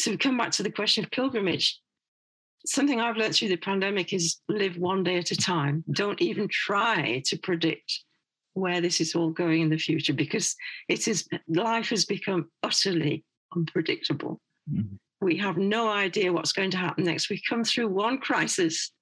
to 0.01 0.17
come 0.17 0.37
back 0.37 0.51
to 0.53 0.63
the 0.63 0.73
question 0.73 1.05
of 1.05 1.11
pilgrimage, 1.11 1.81
something 2.67 3.01
I've 3.01 3.17
learned 3.17 3.35
through 3.35 3.49
the 3.49 3.57
pandemic 3.57 4.13
is 4.13 4.41
live 4.49 4.77
one 4.77 5.05
day 5.05 5.19
at 5.19 5.31
a 5.31 5.37
time. 5.37 5.85
Don't 5.93 6.21
even 6.21 6.49
try 6.49 7.23
to 7.27 7.39
predict 7.39 8.01
where 8.55 8.81
this 8.81 9.01
is 9.01 9.15
all 9.15 9.31
going 9.31 9.63
in 9.63 9.69
the 9.69 9.79
future 9.79 10.13
because 10.13 10.55
it 10.89 11.09
is 11.09 11.29
life 11.49 11.91
has 11.91 12.05
become 12.05 12.51
utterly 12.63 13.25
unpredictable. 13.55 14.41
Mm-hmm. 14.73 14.97
We 15.25 15.39
have 15.39 15.57
no 15.57 15.89
idea 15.89 16.33
what's 16.33 16.53
going 16.53 16.71
to 16.73 16.77
happen 16.77 17.05
next. 17.05 17.31
We 17.31 17.43
come 17.49 17.65
through 17.65 17.89
one 17.89 18.19
crisis 18.19 18.93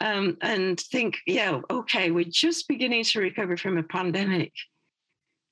um, 0.00 0.36
and 0.42 0.78
think, 0.78 1.18
yeah, 1.26 1.60
okay, 1.70 2.10
we're 2.10 2.24
just 2.28 2.68
beginning 2.68 3.04
to 3.04 3.20
recover 3.20 3.56
from 3.56 3.78
a 3.78 3.82
pandemic. 3.82 4.52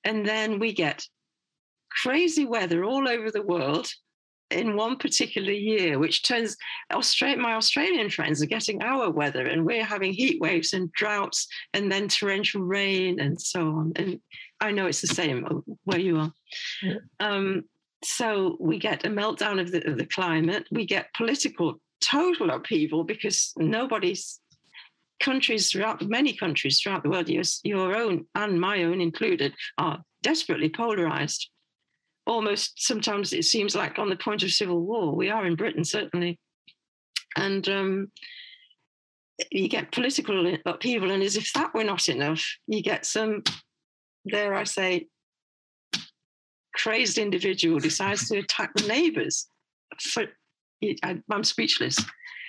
And 0.04 0.26
then 0.26 0.58
we 0.58 0.72
get 0.72 1.04
crazy 2.02 2.44
weather 2.44 2.84
all 2.84 3.08
over 3.08 3.30
the 3.30 3.42
world 3.42 3.88
in 4.50 4.74
one 4.74 4.96
particular 4.96 5.52
year, 5.52 5.98
which 5.98 6.24
turns 6.24 6.56
Australia, 6.92 7.36
my 7.36 7.54
Australian 7.54 8.10
friends 8.10 8.42
are 8.42 8.46
getting 8.46 8.82
our 8.82 9.08
weather, 9.10 9.46
and 9.46 9.64
we're 9.64 9.84
having 9.84 10.12
heat 10.12 10.40
waves 10.40 10.72
and 10.72 10.90
droughts, 10.92 11.46
and 11.72 11.90
then 11.90 12.08
torrential 12.08 12.62
rain 12.62 13.20
and 13.20 13.40
so 13.40 13.60
on. 13.60 13.92
And 13.96 14.20
I 14.60 14.72
know 14.72 14.86
it's 14.86 15.00
the 15.00 15.06
same 15.06 15.62
where 15.84 16.00
you 16.00 16.18
are. 16.18 16.32
Yeah. 16.82 16.94
Um, 17.20 17.64
so 18.02 18.56
we 18.60 18.78
get 18.78 19.04
a 19.04 19.08
meltdown 19.08 19.60
of 19.60 19.70
the, 19.72 19.86
of 19.88 19.98
the 19.98 20.06
climate. 20.06 20.66
We 20.70 20.86
get 20.86 21.14
political 21.14 21.80
total 22.02 22.50
upheaval 22.50 23.04
because 23.04 23.52
nobody's 23.56 24.40
countries 25.20 25.70
throughout 25.70 26.00
many 26.02 26.32
countries 26.32 26.80
throughout 26.80 27.02
the 27.02 27.10
world, 27.10 27.28
your, 27.28 27.42
your 27.62 27.94
own 27.94 28.26
and 28.34 28.60
my 28.60 28.84
own 28.84 29.00
included, 29.00 29.54
are 29.76 30.02
desperately 30.22 30.70
polarized 30.70 31.50
almost 32.26 32.72
sometimes 32.76 33.32
it 33.32 33.44
seems 33.44 33.74
like 33.74 33.98
on 33.98 34.08
the 34.08 34.16
point 34.16 34.42
of 34.42 34.50
civil 34.50 34.80
war. 34.80 35.14
We 35.14 35.30
are 35.30 35.46
in 35.46 35.56
Britain, 35.56 35.84
certainly. 35.84 36.38
And 37.36 37.68
um, 37.68 38.12
you 39.50 39.68
get 39.68 39.92
political 39.92 40.56
upheaval, 40.66 41.10
and 41.10 41.22
as 41.22 41.36
if 41.36 41.52
that 41.54 41.74
were 41.74 41.84
not 41.84 42.08
enough, 42.08 42.44
you 42.66 42.82
get 42.82 43.04
some, 43.04 43.42
dare 44.28 44.54
I 44.54 44.64
say, 44.64 45.08
crazed 46.82 47.18
individual 47.18 47.78
decides 47.78 48.28
to 48.28 48.38
attack 48.38 48.72
the 48.74 48.86
neighbors. 48.86 49.46
For, 50.00 50.26
I'm 51.02 51.44
speechless. 51.44 51.98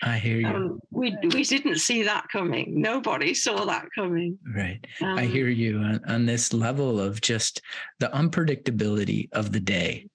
I 0.03 0.17
hear 0.17 0.39
you. 0.39 0.47
Um, 0.47 0.79
we 0.89 1.15
we 1.21 1.43
didn't 1.43 1.77
see 1.77 2.01
that 2.03 2.25
coming. 2.31 2.81
Nobody 2.81 3.35
saw 3.35 3.65
that 3.65 3.85
coming. 3.93 4.39
Right. 4.55 4.79
Um, 5.01 5.17
I 5.17 5.25
hear 5.25 5.47
you 5.47 5.77
on, 5.77 6.01
on, 6.07 6.25
this 6.25 6.53
level 6.53 6.99
of 6.99 7.21
just 7.21 7.61
the 7.99 8.07
unpredictability 8.07 9.29
of 9.33 9.51
the 9.51 9.59
day. 9.59 10.07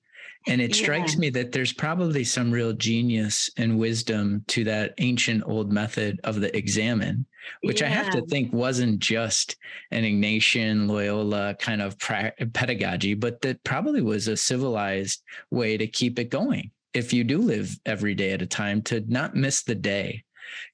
And 0.48 0.60
it 0.60 0.74
strikes 0.74 1.14
yeah. 1.14 1.20
me 1.20 1.30
that 1.30 1.50
there's 1.50 1.72
probably 1.72 2.22
some 2.22 2.52
real 2.52 2.72
genius 2.72 3.50
and 3.56 3.78
wisdom 3.78 4.44
to 4.48 4.62
that 4.64 4.94
ancient 4.98 5.42
old 5.46 5.72
method 5.72 6.20
of 6.22 6.40
the 6.40 6.56
examen, 6.56 7.26
which 7.62 7.80
yeah. 7.80 7.88
I 7.88 7.90
have 7.90 8.10
to 8.12 8.22
think 8.26 8.52
wasn't 8.52 9.00
just 9.00 9.56
an 9.90 10.04
Ignatian 10.04 10.88
Loyola 10.88 11.56
kind 11.58 11.82
of 11.82 11.98
pra- 11.98 12.32
pedagogy, 12.52 13.14
but 13.14 13.40
that 13.42 13.62
probably 13.64 14.02
was 14.02 14.28
a 14.28 14.36
civilized 14.36 15.22
way 15.50 15.76
to 15.76 15.86
keep 15.86 16.18
it 16.18 16.30
going 16.30 16.70
if 16.94 17.12
you 17.12 17.24
do 17.24 17.38
live 17.38 17.76
every 17.84 18.14
day 18.14 18.30
at 18.30 18.40
a 18.40 18.46
time 18.46 18.80
to 18.82 19.04
not 19.06 19.34
miss 19.34 19.62
the 19.62 19.74
day 19.74 20.24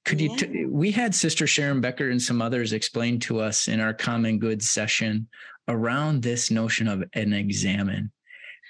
could 0.05 0.21
yeah. 0.21 0.31
you 0.31 0.37
t- 0.37 0.67
we 0.67 0.91
had 0.91 1.15
sister 1.15 1.47
sharon 1.47 1.81
becker 1.81 2.11
and 2.11 2.21
some 2.21 2.41
others 2.41 2.73
explain 2.73 3.19
to 3.19 3.41
us 3.41 3.69
in 3.69 3.81
our 3.81 3.93
common 3.95 4.39
good 4.39 4.63
session 4.63 5.27
around 5.69 6.23
this 6.23 6.51
notion 6.51 6.87
of 6.87 7.03
an 7.15 7.33
examen 7.33 8.11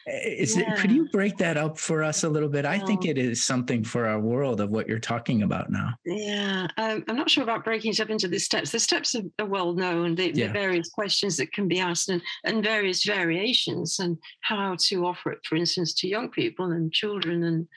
is 0.06 0.56
yeah. 0.56 0.72
it, 0.72 0.78
could 0.78 0.90
you 0.90 1.08
break 1.10 1.36
that 1.38 1.56
up 1.56 1.78
for 1.78 2.02
us 2.02 2.24
a 2.24 2.28
little 2.28 2.48
bit? 2.48 2.64
I 2.64 2.78
think 2.78 3.04
it 3.04 3.18
is 3.18 3.44
something 3.44 3.84
for 3.84 4.06
our 4.06 4.18
world 4.18 4.60
of 4.60 4.70
what 4.70 4.88
you're 4.88 4.98
talking 4.98 5.42
about 5.42 5.70
now. 5.70 5.94
Yeah, 6.04 6.66
um, 6.76 7.04
I'm 7.08 7.16
not 7.16 7.30
sure 7.30 7.44
about 7.44 7.64
breaking 7.64 7.92
it 7.92 8.00
up 8.00 8.10
into 8.10 8.28
the 8.28 8.38
steps. 8.38 8.70
The 8.70 8.80
steps 8.80 9.14
are, 9.14 9.22
are 9.38 9.46
well 9.46 9.72
known, 9.72 10.14
the, 10.14 10.32
yeah. 10.32 10.48
the, 10.48 10.52
various 10.52 10.88
questions 10.90 11.36
that 11.36 11.52
can 11.52 11.68
be 11.68 11.78
asked 11.78 12.08
and, 12.08 12.22
and 12.44 12.64
various 12.64 13.04
variations, 13.04 13.98
and 13.98 14.18
how 14.40 14.76
to 14.78 15.06
offer 15.06 15.32
it, 15.32 15.40
for 15.44 15.56
instance, 15.56 15.94
to 15.94 16.08
young 16.08 16.30
people 16.30 16.72
and 16.72 16.92
children. 16.92 17.44
And 17.44 17.68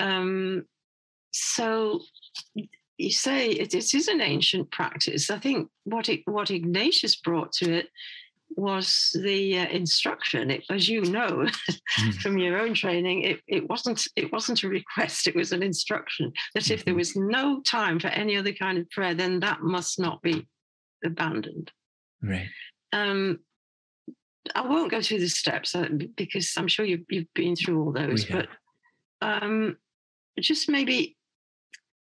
um, 0.00 0.64
so 1.32 2.00
you 2.98 3.10
say 3.10 3.50
it, 3.50 3.74
it 3.74 3.94
is 3.94 4.08
an 4.08 4.20
ancient 4.20 4.70
practice. 4.70 5.30
I 5.30 5.38
think 5.38 5.68
what 5.84 6.08
it, 6.08 6.22
what 6.26 6.50
Ignatius 6.50 7.16
brought 7.16 7.52
to 7.54 7.72
it 7.72 7.88
was 8.56 9.10
the 9.22 9.58
uh, 9.58 9.66
instruction. 9.68 10.50
It, 10.50 10.64
as 10.70 10.88
you 10.88 11.02
know 11.02 11.46
mm. 11.98 12.14
from 12.22 12.38
your 12.38 12.58
own 12.58 12.74
training, 12.74 13.22
it, 13.22 13.40
it 13.46 13.68
wasn't 13.68 14.02
it 14.16 14.32
wasn't 14.32 14.62
a 14.62 14.68
request. 14.68 15.26
It 15.26 15.36
was 15.36 15.52
an 15.52 15.62
instruction 15.62 16.32
that 16.54 16.70
if 16.70 16.84
there 16.84 16.92
mm-hmm. 16.92 16.98
was 16.98 17.16
no 17.16 17.60
time 17.62 17.98
for 17.98 18.08
any 18.08 18.36
other 18.36 18.52
kind 18.52 18.78
of 18.78 18.88
prayer, 18.90 19.14
then 19.14 19.40
that 19.40 19.62
must 19.62 19.98
not 19.98 20.22
be 20.22 20.46
abandoned. 21.04 21.70
Right. 22.22 22.48
Um, 22.92 23.40
I 24.54 24.66
won't 24.66 24.90
go 24.90 25.00
through 25.00 25.20
the 25.20 25.28
steps 25.28 25.74
uh, 25.74 25.88
because 26.16 26.52
I'm 26.56 26.68
sure 26.68 26.84
you've 26.84 27.04
you've 27.08 27.32
been 27.34 27.56
through 27.56 27.82
all 27.82 27.92
those, 27.92 28.24
but 28.24 28.48
um, 29.20 29.76
just 30.40 30.68
maybe 30.68 31.16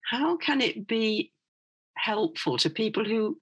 how 0.05 0.37
can 0.37 0.61
it 0.61 0.87
be 0.87 1.33
helpful 1.97 2.57
to 2.59 2.71
people 2.71 3.05
who 3.05 3.37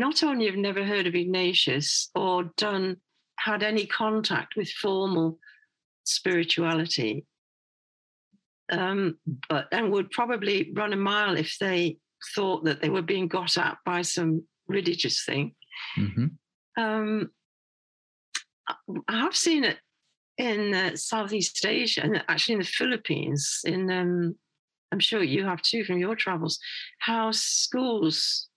not 0.00 0.22
only 0.24 0.46
have 0.46 0.56
never 0.56 0.84
heard 0.84 1.06
of 1.06 1.14
Ignatius 1.14 2.10
or 2.14 2.50
done 2.56 2.96
had 3.38 3.62
any 3.62 3.86
contact 3.86 4.56
with 4.56 4.70
formal 4.70 5.38
spirituality. 6.04 7.26
Um, 8.70 9.18
but 9.48 9.66
and 9.72 9.90
would 9.90 10.10
probably 10.10 10.72
run 10.74 10.92
a 10.92 10.96
mile 10.96 11.36
if 11.36 11.56
they 11.58 11.98
thought 12.34 12.64
that 12.64 12.80
they 12.80 12.88
were 12.88 13.02
being 13.02 13.28
got 13.28 13.56
at 13.56 13.78
by 13.84 14.02
some 14.02 14.44
religious 14.68 15.24
thing. 15.24 15.54
Mm-hmm. 15.98 16.26
Um, 16.80 17.30
I 19.08 19.18
have 19.20 19.34
seen 19.34 19.64
it 19.64 19.78
in 20.38 20.74
uh, 20.74 20.96
Southeast 20.96 21.64
Asia 21.66 22.02
and 22.04 22.22
actually 22.28 22.54
in 22.54 22.60
the 22.60 22.66
Philippines. 22.66 23.60
In 23.64 23.90
um, 23.90 24.36
I'm 24.92 25.00
sure 25.00 25.22
you 25.22 25.44
have 25.44 25.62
too 25.62 25.84
from 25.84 25.98
your 25.98 26.16
travels. 26.16 26.58
How 26.98 27.30
schools, 27.32 28.48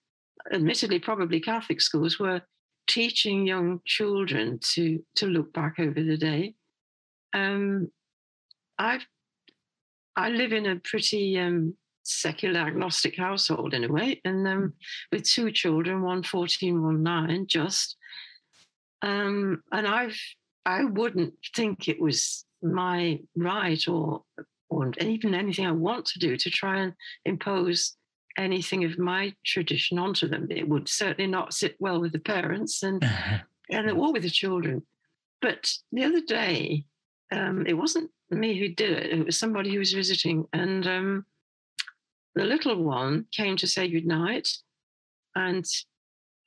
admittedly 0.51 0.99
probably 0.99 1.39
Catholic 1.39 1.81
schools, 1.81 2.19
were 2.19 2.41
teaching 2.87 3.45
young 3.47 3.79
children 3.85 4.59
to 4.73 5.03
to 5.15 5.27
look 5.27 5.53
back 5.53 5.79
over 5.79 6.01
the 6.01 6.17
day. 6.17 6.55
Um, 7.33 7.89
I've 8.77 9.05
I 10.15 10.29
live 10.29 10.53
in 10.53 10.65
a 10.65 10.79
pretty 10.79 11.39
um, 11.39 11.75
secular 12.03 12.59
agnostic 12.59 13.17
household 13.17 13.73
in 13.73 13.83
a 13.83 13.91
way, 13.91 14.21
and 14.25 14.47
um, 14.47 14.73
with 15.11 15.23
two 15.23 15.51
children, 15.51 16.01
one 16.01 16.23
14, 16.23 16.83
one 16.83 17.03
nine, 17.03 17.47
just. 17.47 17.97
Um, 19.01 19.61
and 19.71 19.87
I've 19.87 20.17
I 20.65 20.85
wouldn't 20.85 21.33
think 21.55 21.87
it 21.87 21.99
was 21.99 22.45
my 22.61 23.19
right 23.35 23.85
or 23.87 24.23
or 24.69 24.91
even 25.01 25.35
anything 25.35 25.65
I 25.65 25.71
want 25.71 26.05
to 26.07 26.19
do 26.19 26.37
to 26.37 26.49
try 26.49 26.79
and 26.79 26.93
impose 27.25 27.95
anything 28.37 28.83
of 28.83 28.97
my 28.97 29.33
tradition 29.45 29.99
onto 29.99 30.27
them. 30.27 30.47
It 30.49 30.67
would 30.67 30.89
certainly 30.89 31.29
not 31.29 31.53
sit 31.53 31.75
well 31.79 31.99
with 31.99 32.11
the 32.11 32.19
parents 32.19 32.83
and 32.83 33.03
and 33.69 33.91
or 33.91 34.13
with 34.13 34.23
the 34.23 34.29
children. 34.29 34.83
But 35.41 35.71
the 35.91 36.05
other 36.05 36.21
day, 36.21 36.85
um, 37.31 37.65
it 37.67 37.73
wasn't 37.73 38.11
me 38.29 38.57
who 38.57 38.69
did 38.69 38.91
it. 38.91 39.19
It 39.19 39.25
was 39.25 39.37
somebody 39.37 39.71
who 39.71 39.79
was 39.79 39.93
visiting, 39.93 40.45
and 40.53 40.87
um, 40.87 41.25
the 42.35 42.45
little 42.45 42.81
one 42.81 43.25
came 43.31 43.57
to 43.57 43.67
say 43.67 43.89
goodnight, 43.89 44.49
and 45.35 45.65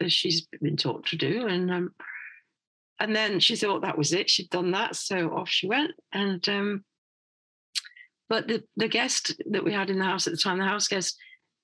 as 0.01 0.13
she's 0.13 0.47
been 0.61 0.77
taught 0.77 1.07
to 1.07 1.17
do, 1.17 1.47
and 1.47 1.71
um, 1.71 1.95
and 2.99 3.15
then 3.15 3.41
she 3.41 3.57
thought 3.57 3.83
that 3.83 3.99
was 3.99 4.13
it. 4.13 4.31
She'd 4.31 4.51
done 4.51 4.71
that, 4.73 4.97
so 4.97 5.31
off 5.31 5.49
she 5.49 5.67
went. 5.67 5.93
And 6.13 6.47
um, 6.49 6.85
but 8.29 8.49
the 8.49 8.65
the 8.77 8.89
guest 8.89 9.35
that 9.51 9.65
we 9.65 9.73
had 9.73 9.91
in 9.91 9.99
the 9.99 10.05
house 10.05 10.27
at 10.27 10.33
the 10.33 10.39
time, 10.39 10.59
the 10.59 10.65
house 10.65 10.89
guest, 10.89 11.19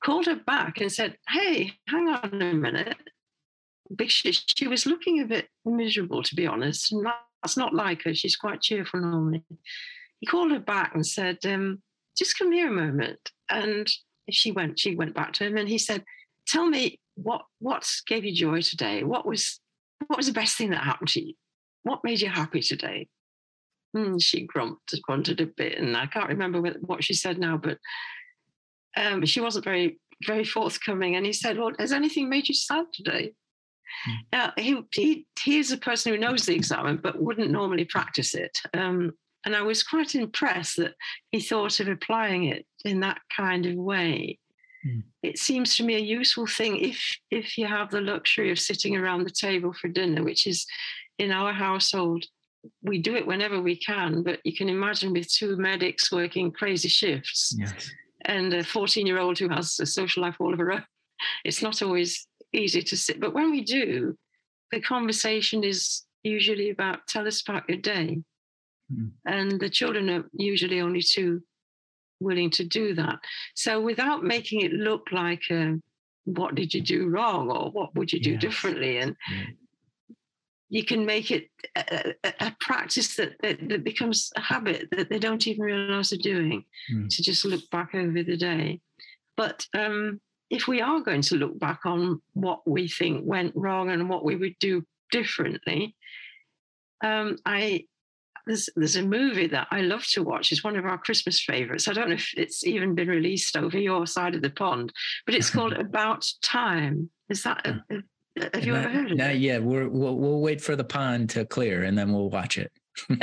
called 0.05 0.27
her 0.27 0.37
back 0.37 0.81
and 0.81 0.93
said, 0.93 1.17
"Hey, 1.29 1.73
hang 1.89 2.09
on 2.09 2.43
a 2.43 2.53
minute." 2.55 2.97
Because 3.95 4.45
she 4.47 4.69
was 4.69 4.87
looking 4.87 5.21
a 5.21 5.27
bit 5.27 5.49
miserable, 5.65 6.23
to 6.23 6.35
be 6.35 6.47
honest, 6.47 6.93
and 6.93 7.07
that's 7.43 7.57
not 7.57 7.75
like 7.75 8.03
her. 8.03 8.15
She's 8.15 8.37
quite 8.37 8.63
cheerful 8.63 9.01
normally. 9.01 9.43
He 10.21 10.27
called 10.27 10.53
her 10.53 10.61
back 10.61 10.95
and 10.95 11.07
said, 11.07 11.39
um, 11.45 11.83
"Just 12.17 12.39
come 12.39 12.53
here 12.53 12.69
a 12.69 12.73
moment." 12.73 13.31
And 13.51 13.89
she 14.31 14.53
went. 14.53 14.79
She 14.79 14.95
went 14.95 15.15
back 15.15 15.33
to 15.35 15.45
him, 15.45 15.57
and 15.57 15.69
he 15.69 15.79
said, 15.79 16.05
"Tell 16.47 16.67
me 16.67 17.01
what 17.15 17.45
what 17.59 17.89
gave 18.07 18.25
you 18.25 18.35
joy 18.35 18.61
today? 18.63 19.05
What 19.05 19.27
was 19.27 19.61
what 20.07 20.17
was 20.17 20.27
the 20.27 20.33
best 20.33 20.57
thing 20.57 20.71
that 20.71 20.85
happened 20.85 21.09
to 21.11 21.25
you? 21.25 21.35
What 21.83 22.05
made 22.05 22.21
you 22.21 22.29
happy 22.29 22.61
today? 22.61 23.09
Mm, 23.97 24.23
she 24.23 24.47
grumped, 24.47 24.95
grunted 25.03 25.41
a 25.41 25.47
bit, 25.47 25.79
and 25.79 25.97
I 25.97 26.07
can't 26.07 26.29
remember 26.29 26.61
what 26.81 27.05
she 27.05 27.15
said 27.15 27.39
now, 27.39 27.59
but 27.59 27.79
um, 28.97 29.25
she 29.25 29.41
wasn't 29.41 29.65
very, 29.65 29.99
very 30.27 30.45
forthcoming. 30.45 31.17
And 31.17 31.27
he 31.27 31.33
said, 31.33 31.59
"Well, 31.59 31.73
has 31.79 31.93
anything 31.93 32.29
made 32.29 32.49
you 32.49 32.55
sad 32.55 32.87
today?" 32.93 33.33
Mm. 34.09 34.17
Now 34.33 34.53
he, 34.57 34.83
he 34.93 35.27
he 35.43 35.59
is 35.59 35.73
a 35.73 35.79
person 35.79 36.13
who 36.13 36.19
knows 36.19 36.47
the 36.47 36.55
examen, 36.55 36.99
but 37.03 37.21
wouldn't 37.21 37.51
normally 37.51 37.85
practice 37.85 38.35
it. 38.35 38.59
Um, 38.75 39.13
and 39.45 39.57
I 39.57 39.63
was 39.63 39.83
quite 39.83 40.15
impressed 40.15 40.77
that 40.77 40.95
he 41.31 41.41
thought 41.41 41.81
of 41.81 41.89
applying 41.89 42.45
it 42.45 42.65
in 42.85 43.01
that 43.01 43.19
kind 43.37 43.67
of 43.67 43.75
way. 43.75 44.39
Mm. 44.87 45.03
It 45.23 45.39
seems 45.39 45.77
to 45.77 45.85
me 45.85 45.97
a 45.97 46.01
useful 46.01 46.47
thing 46.47 46.79
if 46.79 47.19
if 47.31 47.59
you 47.59 47.67
have 47.67 47.91
the 47.91 48.01
luxury 48.01 48.51
of 48.51 48.59
sitting 48.59 48.97
around 48.97 49.25
the 49.25 49.31
table 49.31 49.73
for 49.73 49.89
dinner, 49.89 50.23
which 50.23 50.47
is 50.47 50.67
in 51.19 51.31
our 51.31 51.53
household. 51.53 52.25
We 52.81 52.99
do 52.99 53.17
it 53.17 53.27
whenever 53.27 53.61
we 53.61 53.75
can, 53.75 54.23
but 54.23 54.39
you 54.45 54.55
can 54.55 54.69
imagine 54.69 55.13
with 55.13 55.29
two 55.29 55.57
medics 55.57 56.13
working 56.13 56.53
crazy 56.53 56.89
shifts 56.89 57.53
yes. 57.59 57.91
And 58.25 58.53
a 58.55 58.65
14 58.65 59.07
year 59.07 59.19
old 59.19 59.39
who 59.39 59.49
has 59.49 59.79
a 59.81 59.87
social 59.87 60.23
life 60.23 60.37
all 60.39 60.53
of 60.53 60.59
her 60.59 60.73
own, 60.73 60.85
it's 61.45 61.63
not 61.63 61.83
always 61.83 62.27
easy 62.53 62.83
to 62.83 62.97
sit. 62.97 63.21
But 63.21 63.35
when 63.35 63.51
we 63.51 63.63
do, 63.63 64.17
the 64.71 64.81
conversation 64.81 65.65
is 65.65 66.05
usually 66.23 66.71
about 66.71 67.07
tell 67.07 67.27
us 67.27 67.43
about 67.43 67.69
your 67.69 67.79
day. 67.79 68.19
Mm. 68.93 69.11
And 69.27 69.61
the 69.61 69.71
children 69.71 70.11
are 70.11 70.25
usually 70.33 70.81
only 70.81 71.03
too 71.03 71.43
willing 72.21 72.51
to 72.51 72.65
do 72.65 72.95
that. 72.95 73.19
So 73.55 73.81
without 73.81 74.23
making 74.23 74.63
it 74.63 74.73
look 74.73 75.09
like 75.13 75.43
a, 75.51 75.79
what 76.25 76.55
did 76.55 76.73
you 76.73 76.81
do 76.81 77.09
wrong 77.09 77.51
or 77.51 77.71
what 77.71 77.95
would 77.95 78.13
you 78.13 78.21
do 78.21 78.33
yes. 78.33 78.41
differently, 78.41 78.99
and 78.99 79.17
you 80.73 80.83
can 80.83 81.05
make 81.05 81.31
it 81.31 81.51
a, 81.77 82.15
a, 82.25 82.33
a 82.41 82.57
practice 82.59 83.17
that, 83.17 83.35
that, 83.43 83.59
that, 83.69 83.85
becomes 83.85 84.31
a 84.37 84.41
habit 84.41 84.89
that 84.91 85.11
they 85.11 85.19
don't 85.19 85.47
even 85.47 85.63
realize 85.63 86.09
they're 86.09 86.19
doing 86.19 86.65
mm. 86.91 87.15
to 87.15 87.23
just 87.23 87.45
look 87.45 87.69
back 87.71 87.95
over 87.95 88.23
the 88.23 88.39
day. 88.39 88.81
But 89.37 89.67
um, 89.77 90.19
if 90.49 90.67
we 90.67 90.81
are 90.81 91.01
going 91.01 91.21
to 91.21 91.37
look 91.37 91.59
back 91.59 91.81
on 91.85 92.23
what 92.33 92.63
we 92.67 92.89
think 92.89 93.21
went 93.23 93.53
wrong 93.55 93.91
and 93.91 94.09
what 94.09 94.25
we 94.25 94.35
would 94.35 94.59
do 94.61 94.83
differently, 95.11 95.95
um, 97.05 97.37
I 97.45 97.85
there's 98.47 98.71
there's 98.75 98.97
a 98.97 99.03
movie 99.03 99.49
that 99.49 99.69
I 99.71 99.83
love 99.83 100.07
to 100.13 100.23
watch. 100.23 100.53
It's 100.53 100.65
one 100.65 100.77
of 100.77 100.87
our 100.87 100.97
Christmas 100.97 101.45
favorites. 101.45 101.87
I 101.87 101.93
don't 101.93 102.09
know 102.09 102.15
if 102.15 102.31
it's 102.35 102.67
even 102.67 102.95
been 102.95 103.09
released 103.09 103.59
over 103.59 103.79
your 103.79 104.07
side 104.07 104.35
of 104.35 104.41
the 104.41 104.49
pond, 104.49 104.91
but 105.27 105.35
it's 105.35 105.51
called 105.55 105.75
About 105.75 106.27
Time. 106.43 107.11
Is 107.29 107.43
that? 107.43 107.67
A, 107.67 107.83
a, 107.91 107.99
have 108.41 108.65
you 108.65 108.73
not, 108.73 108.85
ever 108.85 108.95
heard 108.95 109.13
of 109.13 109.19
not 109.19 109.31
it? 109.33 109.39
yet. 109.39 109.63
We're, 109.63 109.89
we'll 109.89 110.17
we'll 110.17 110.41
wait 110.41 110.61
for 110.61 110.77
the 110.77 110.85
pond 110.85 111.31
to 111.31 111.45
clear 111.45 111.85
and 111.85 111.97
then 111.97 112.13
we'll 112.13 112.31
watch 112.31 112.59
it. 112.59 112.73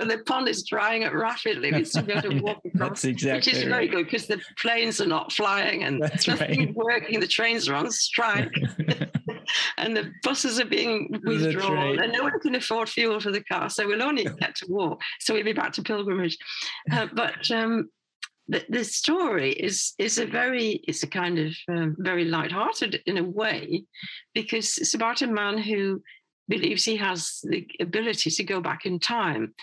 and 0.00 0.10
the 0.10 0.18
pond 0.18 0.48
is 0.48 0.64
drying 0.64 1.04
up 1.04 1.12
rapidly. 1.12 1.72
We 1.72 1.84
still 1.84 2.02
go 2.02 2.20
to 2.20 2.40
walk 2.42 2.60
across, 2.64 3.04
exactly 3.04 3.38
which 3.38 3.48
is 3.48 3.62
very 3.64 3.88
good 3.88 4.04
because 4.04 4.26
the 4.26 4.40
planes 4.58 5.00
are 5.00 5.06
not 5.06 5.32
flying 5.32 5.84
and 5.84 6.02
That's 6.02 6.26
nothing 6.26 6.60
right. 6.66 6.74
working. 6.74 7.20
The 7.20 7.26
trains 7.26 7.68
are 7.68 7.74
on 7.74 7.90
strike, 7.90 8.52
and 9.78 9.96
the 9.96 10.12
buses 10.22 10.60
are 10.60 10.64
being 10.66 11.20
withdrawn, 11.24 11.72
right. 11.72 11.98
and 12.00 12.12
no 12.12 12.24
one 12.24 12.38
can 12.40 12.54
afford 12.54 12.88
fuel 12.88 13.20
for 13.20 13.30
the 13.30 13.42
car, 13.44 13.70
so 13.70 13.86
we'll 13.86 14.02
only 14.02 14.24
get 14.24 14.54
to 14.56 14.66
walk. 14.68 15.00
So 15.20 15.34
we'll 15.34 15.44
be 15.44 15.52
back 15.52 15.72
to 15.74 15.82
pilgrimage. 15.82 16.36
Uh, 16.90 17.06
but 17.12 17.50
um, 17.50 17.88
the, 18.48 18.64
the 18.68 18.84
story 18.84 19.52
is 19.52 19.94
is 19.98 20.18
a 20.18 20.26
very 20.26 20.82
it's 20.86 21.02
a 21.02 21.06
kind 21.06 21.38
of 21.38 21.54
um, 21.68 21.96
very 21.98 22.24
light-hearted 22.24 23.00
in 23.06 23.18
a 23.18 23.24
way 23.24 23.84
because 24.34 24.78
it's 24.78 24.94
about 24.94 25.22
a 25.22 25.26
man 25.26 25.58
who 25.58 26.02
believes 26.48 26.84
he 26.84 26.96
has 26.96 27.40
the 27.42 27.66
ability 27.80 28.30
to 28.30 28.44
go 28.44 28.60
back 28.60 28.84
in 28.84 28.98
time 28.98 29.54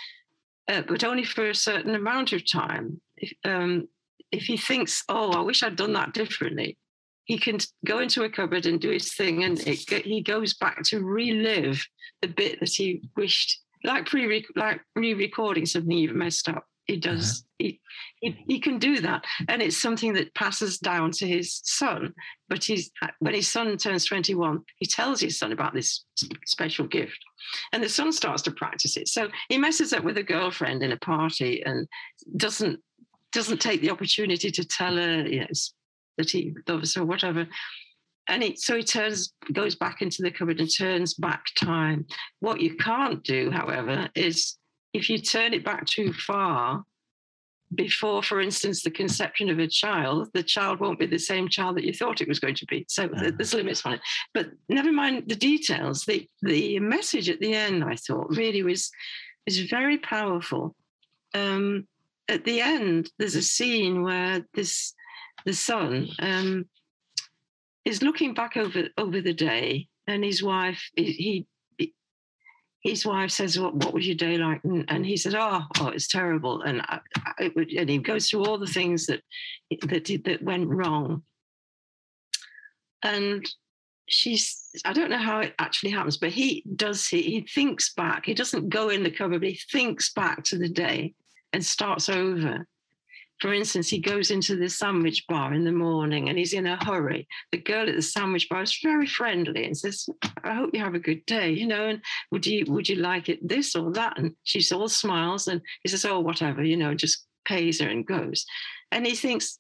uh, 0.72 0.82
but 0.88 1.04
only 1.04 1.24
for 1.24 1.50
a 1.50 1.56
certain 1.56 1.96
amount 1.96 2.34
of 2.34 2.50
time. 2.50 3.02
If, 3.18 3.34
um, 3.44 3.88
if 4.32 4.44
he 4.44 4.58
thinks, 4.58 5.04
oh, 5.10 5.32
I 5.32 5.42
wish 5.42 5.64
I'd 5.64 5.76
done 5.76 5.94
that 5.94 6.14
differently, 6.14 6.78
he 7.26 7.38
can 7.38 7.58
go 7.86 8.00
into 8.00 8.24
a 8.24 8.30
cupboard 8.30 8.66
and 8.66 8.80
do 8.80 8.90
his 8.90 9.14
thing, 9.14 9.44
and 9.44 9.60
it, 9.68 9.80
he 9.90 10.22
goes 10.22 10.54
back 10.54 10.84
to 10.86 11.04
relive 11.04 11.86
the 12.22 12.28
bit 12.28 12.60
that 12.60 12.70
he 12.70 13.02
wished, 13.16 13.62
like 13.84 14.06
pre 14.06 14.46
like 14.56 14.82
re-recording 14.96 15.66
something 15.66 15.98
you've 15.98 16.16
messed 16.16 16.48
up. 16.50 16.66
He 16.92 16.98
does. 16.98 17.32
Uh-huh. 17.32 17.48
He, 17.58 17.80
he, 18.20 18.44
he 18.48 18.60
can 18.60 18.80
do 18.80 19.00
that, 19.00 19.24
and 19.48 19.62
it's 19.62 19.82
something 19.82 20.12
that 20.16 20.36
passes 20.36 20.78
down 20.78 21.12
to 21.12 21.26
his 21.26 21.62
son. 21.64 22.14
But 22.50 22.66
he's 22.66 22.92
when 23.20 23.34
his 23.34 23.48
son 23.48 23.78
turns 23.78 24.06
twenty 24.06 24.36
one, 24.36 24.60
he 24.76 24.86
tells 24.86 25.22
his 25.22 25.40
son 25.40 25.54
about 25.54 25.74
this 25.74 26.04
special 26.46 26.86
gift, 26.88 27.18
and 27.72 27.82
the 27.82 27.88
son 27.88 28.12
starts 28.12 28.42
to 28.44 28.52
practice 28.52 28.98
it. 28.98 29.08
So 29.08 29.30
he 29.48 29.58
messes 29.58 29.94
up 29.94 30.04
with 30.04 30.18
a 30.18 30.24
girlfriend 30.24 30.84
in 30.84 30.92
a 30.92 30.98
party 30.98 31.64
and 31.66 31.88
doesn't 32.36 32.82
doesn't 33.32 33.62
take 33.62 33.80
the 33.80 33.92
opportunity 33.92 34.52
to 34.52 34.66
tell 34.66 34.98
her 34.98 35.26
you 35.26 35.40
know, 35.40 35.48
that 36.18 36.30
he 36.30 36.54
loves 36.68 36.94
her, 36.96 37.06
whatever. 37.06 37.48
And 38.28 38.44
he, 38.44 38.56
so 38.58 38.76
he 38.76 38.84
turns, 38.84 39.34
goes 39.54 39.76
back 39.76 40.02
into 40.02 40.22
the 40.22 40.32
cupboard 40.32 40.60
and 40.60 40.70
turns 40.70 41.14
back 41.14 41.44
time. 41.58 42.06
What 42.42 42.60
you 42.60 42.76
can't 42.76 43.24
do, 43.24 43.50
however, 43.50 44.10
is 44.14 44.58
if 44.94 45.10
you 45.10 45.18
turn 45.18 45.54
it 45.54 45.64
back 45.64 45.86
too 45.86 46.14
far, 46.14 46.84
before, 47.74 48.22
for 48.22 48.42
instance, 48.42 48.84
the 48.84 48.92
conception 48.92 49.50
of 49.50 49.60
a 49.60 49.68
child, 49.68 50.30
the 50.34 50.44
child 50.44 50.80
won't 50.80 51.00
be 51.00 51.06
the 51.06 51.18
same 51.18 51.48
child 51.48 51.78
that 51.78 51.86
you 51.86 51.94
thought 51.94 52.22
it 52.22 52.28
was 52.28 52.40
going 52.40 52.56
to 52.56 52.66
be. 52.66 52.86
So 52.90 53.06
uh-huh. 53.06 53.32
there's 53.38 53.54
limits 53.54 53.86
on 53.86 53.94
it. 53.94 54.02
But 54.34 54.52
never 54.68 54.92
mind 54.92 55.24
the 55.28 55.36
details. 55.36 56.04
The 56.04 56.28
the 56.42 56.80
message 56.80 57.30
at 57.30 57.40
the 57.40 57.54
end, 57.54 57.84
I 57.84 57.96
thought, 57.96 58.36
really 58.36 58.64
was 58.64 58.92
is 59.46 59.60
very 59.70 59.98
powerful. 59.98 60.76
Um, 61.34 61.88
at 62.28 62.44
the 62.44 62.62
end, 62.62 63.10
there's 63.18 63.36
a 63.36 63.42
scene 63.42 64.04
where 64.04 64.46
this 64.54 64.94
the 65.46 65.54
son 65.54 66.10
um, 66.20 66.66
is 67.86 68.04
looking 68.04 68.34
back 68.34 68.58
over 68.58 68.90
over 68.98 69.22
the 69.22 69.34
day, 69.34 69.88
and 70.08 70.24
his 70.24 70.44
wife 70.44 70.90
he 70.96 71.46
his 72.82 73.06
wife 73.06 73.32
says, 73.32 73.60
"What, 73.60 73.76
what 73.76 73.94
was 73.94 74.06
your 74.06 74.16
day 74.16 74.38
like?" 74.38 74.64
And, 74.64 74.86
and 74.90 75.06
he 75.06 75.16
says, 75.16 75.36
"Oh, 75.36 75.64
oh, 75.80 75.88
it's 75.90 76.08
terrible." 76.08 76.62
And 76.62 76.82
I, 76.82 77.00
I, 77.18 77.52
and 77.78 77.90
he 77.90 78.00
goes 78.00 78.30
through 78.30 78.46
all 78.46 78.58
the 78.58 78.68
things 78.68 79.06
that 79.06 79.22
that 79.88 80.06
that 80.26 80.42
went 80.42 80.70
wrong. 80.70 81.24
And 83.04 83.48
she's 84.08 84.70
I 84.84 84.94
don't 84.94 85.12
know 85.12 85.18
how 85.18 85.40
it 85.40 85.54
actually 85.60 85.92
happens, 85.92 86.18
but 86.18 86.32
he 86.32 86.64
does 86.76 87.08
he 87.08 87.22
he 87.22 87.42
thinks 87.42 87.94
back. 87.94 88.26
He 88.26 88.34
doesn't 88.34 88.70
go 88.70 88.90
in 88.90 89.04
the 89.04 89.12
cupboard, 89.12 89.42
but 89.42 89.50
he 89.50 89.60
thinks 89.72 90.12
back 90.14 90.44
to 90.46 90.58
the 90.58 90.70
day 90.70 91.14
and 91.54 91.64
starts 91.64 92.10
over. 92.10 92.66
For 93.42 93.52
instance, 93.52 93.90
he 93.90 93.98
goes 93.98 94.30
into 94.30 94.56
the 94.56 94.70
sandwich 94.70 95.26
bar 95.28 95.54
in 95.56 95.66
the 95.66 95.72
morning 95.72 96.30
and 96.30 96.38
he's 96.38 96.54
in 96.54 96.68
a 96.68 96.84
hurry. 96.86 97.28
The 97.52 97.58
girl 97.58 97.90
at 97.90 97.96
the 97.96 98.02
sandwich 98.02 98.48
bar 98.48 98.62
is 98.62 98.80
very 98.84 99.08
friendly 99.08 99.66
and 99.66 99.76
says, 99.76 100.08
I 100.44 100.54
hope 100.54 100.70
you 100.74 100.80
have 100.80 100.94
a 100.94 101.00
good 101.00 101.26
day, 101.26 101.52
you 101.52 101.66
know, 101.66 101.88
and 101.88 102.02
would 102.32 102.46
you 102.46 102.66
would 102.68 102.88
you 102.88 102.98
like 102.98 103.30
it 103.30 103.46
this 103.48 103.76
or 103.76 103.92
that? 103.94 104.20
And 104.20 104.36
she's 104.44 104.72
all 104.72 104.88
smiles 104.88 105.48
and 105.48 105.60
he 105.82 105.90
says, 105.90 106.06
Oh, 106.06 106.20
whatever, 106.20 106.64
you 106.64 106.78
know, 106.78 106.94
just 106.94 107.26
pays 107.46 107.82
her 107.82 107.90
and 107.90 108.06
goes. 108.06 108.46
And 108.92 109.08
he 109.08 109.16
thinks, 109.16 109.58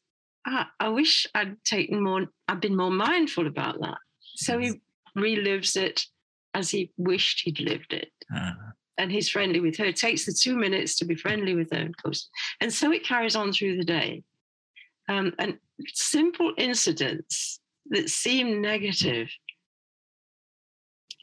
ah, 0.47 0.69
I 0.79 0.89
wish 0.89 1.25
I'd 1.33 1.63
taken 1.63 2.03
more, 2.03 2.27
I'd 2.47 2.61
been 2.61 2.77
more 2.77 2.91
mindful 2.91 3.47
about 3.47 3.81
that. 3.81 3.97
So 4.35 4.59
he 4.59 4.79
relives 5.17 5.75
it 5.75 6.05
as 6.53 6.69
he 6.69 6.91
wished 6.97 7.41
he'd 7.43 7.59
lived 7.59 7.93
it. 7.93 8.11
Uh-huh 8.35 8.71
and 8.97 9.11
he's 9.11 9.29
friendly 9.29 9.59
with 9.59 9.77
her. 9.77 9.85
It 9.85 9.95
takes 9.95 10.25
the 10.25 10.33
two 10.33 10.55
minutes 10.55 10.95
to 10.97 11.05
be 11.05 11.15
friendly 11.15 11.55
with 11.55 11.71
her, 11.71 11.79
and 11.79 11.95
goes, 11.97 12.29
and 12.59 12.71
so 12.71 12.91
it 12.91 13.05
carries 13.05 13.35
on 13.35 13.51
through 13.51 13.77
the 13.77 13.85
day. 13.85 14.23
Um, 15.09 15.33
and 15.39 15.57
simple 15.87 16.53
incidents 16.57 17.59
that 17.89 18.09
seem 18.09 18.61
negative 18.61 19.29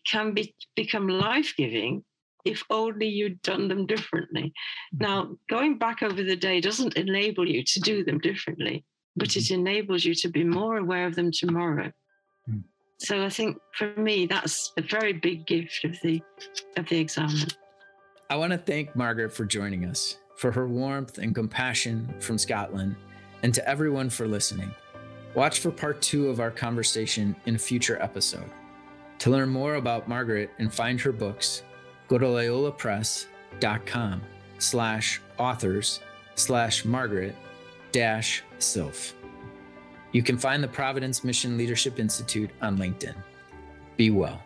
can 0.07 0.33
be 0.33 0.54
become 0.74 1.09
life 1.09 1.54
giving 1.57 2.04
if 2.44 2.62
only 2.70 3.07
you'd 3.07 3.42
done 3.42 3.68
them 3.68 3.87
differently. 3.87 4.52
Mm-hmm. 4.94 5.04
Now, 5.04 5.37
going 5.48 5.78
back 5.78 6.02
over 6.02 6.22
the 6.22 6.37
day 6.37 6.61
doesn't 6.61 6.96
enable 6.96 7.46
you 7.46 7.62
to 7.64 7.81
do 7.81 8.04
them 8.04 8.18
differently, 8.18 8.85
but 9.16 9.37
it 9.37 9.44
mm-hmm. 9.44 9.61
enables 9.61 10.04
you 10.04 10.14
to 10.14 10.28
be 10.28 10.44
more 10.44 10.78
aware 10.78 11.07
of 11.07 11.14
them 11.14 11.31
tomorrow. 11.33 11.92
So 12.98 13.24
I 13.24 13.30
think 13.30 13.58
for 13.76 13.94
me, 13.96 14.26
that's 14.26 14.72
a 14.76 14.82
very 14.82 15.12
big 15.12 15.46
gift 15.46 15.84
of 15.84 15.98
the 16.02 16.20
of 16.76 16.88
the 16.88 16.98
examen. 16.98 17.48
I 18.30 18.37
want 18.37 18.52
to 18.52 18.58
thank 18.58 18.94
Margaret 18.94 19.32
for 19.32 19.44
joining 19.44 19.87
us, 19.87 20.18
for 20.37 20.52
her 20.52 20.68
warmth 20.68 21.18
and 21.18 21.34
compassion 21.34 22.12
from 22.20 22.38
Scotland, 22.38 22.96
and 23.42 23.54
to 23.54 23.66
everyone 23.68 24.11
for 24.11 24.26
listening. 24.26 24.74
Watch 25.34 25.61
for 25.61 25.70
part 25.70 26.02
two 26.02 26.28
of 26.28 26.40
our 26.40 26.50
conversation 26.50 27.37
in 27.46 27.54
a 27.54 27.58
future 27.58 28.02
episode. 28.02 28.50
To 29.20 29.30
learn 29.30 29.48
more 29.48 29.76
about 29.76 30.08
Margaret 30.08 30.50
and 30.58 30.72
find 30.72 31.00
her 31.00 31.12
books, 31.12 31.62
go 32.08 32.18
to 32.18 32.26
loyolapress.com 32.26 34.22
slash 34.58 35.20
authors 35.38 36.00
slash 36.34 36.84
Margaret 36.84 37.37
dash 37.92 38.42
Silf. 38.58 39.12
You 40.12 40.23
can 40.23 40.38
find 40.38 40.62
the 40.62 40.68
Providence 40.68 41.23
Mission 41.23 41.57
Leadership 41.57 41.99
Institute 41.99 42.51
on 42.62 42.79
LinkedIn. 42.79 43.14
Be 43.97 44.11
well. 44.11 44.40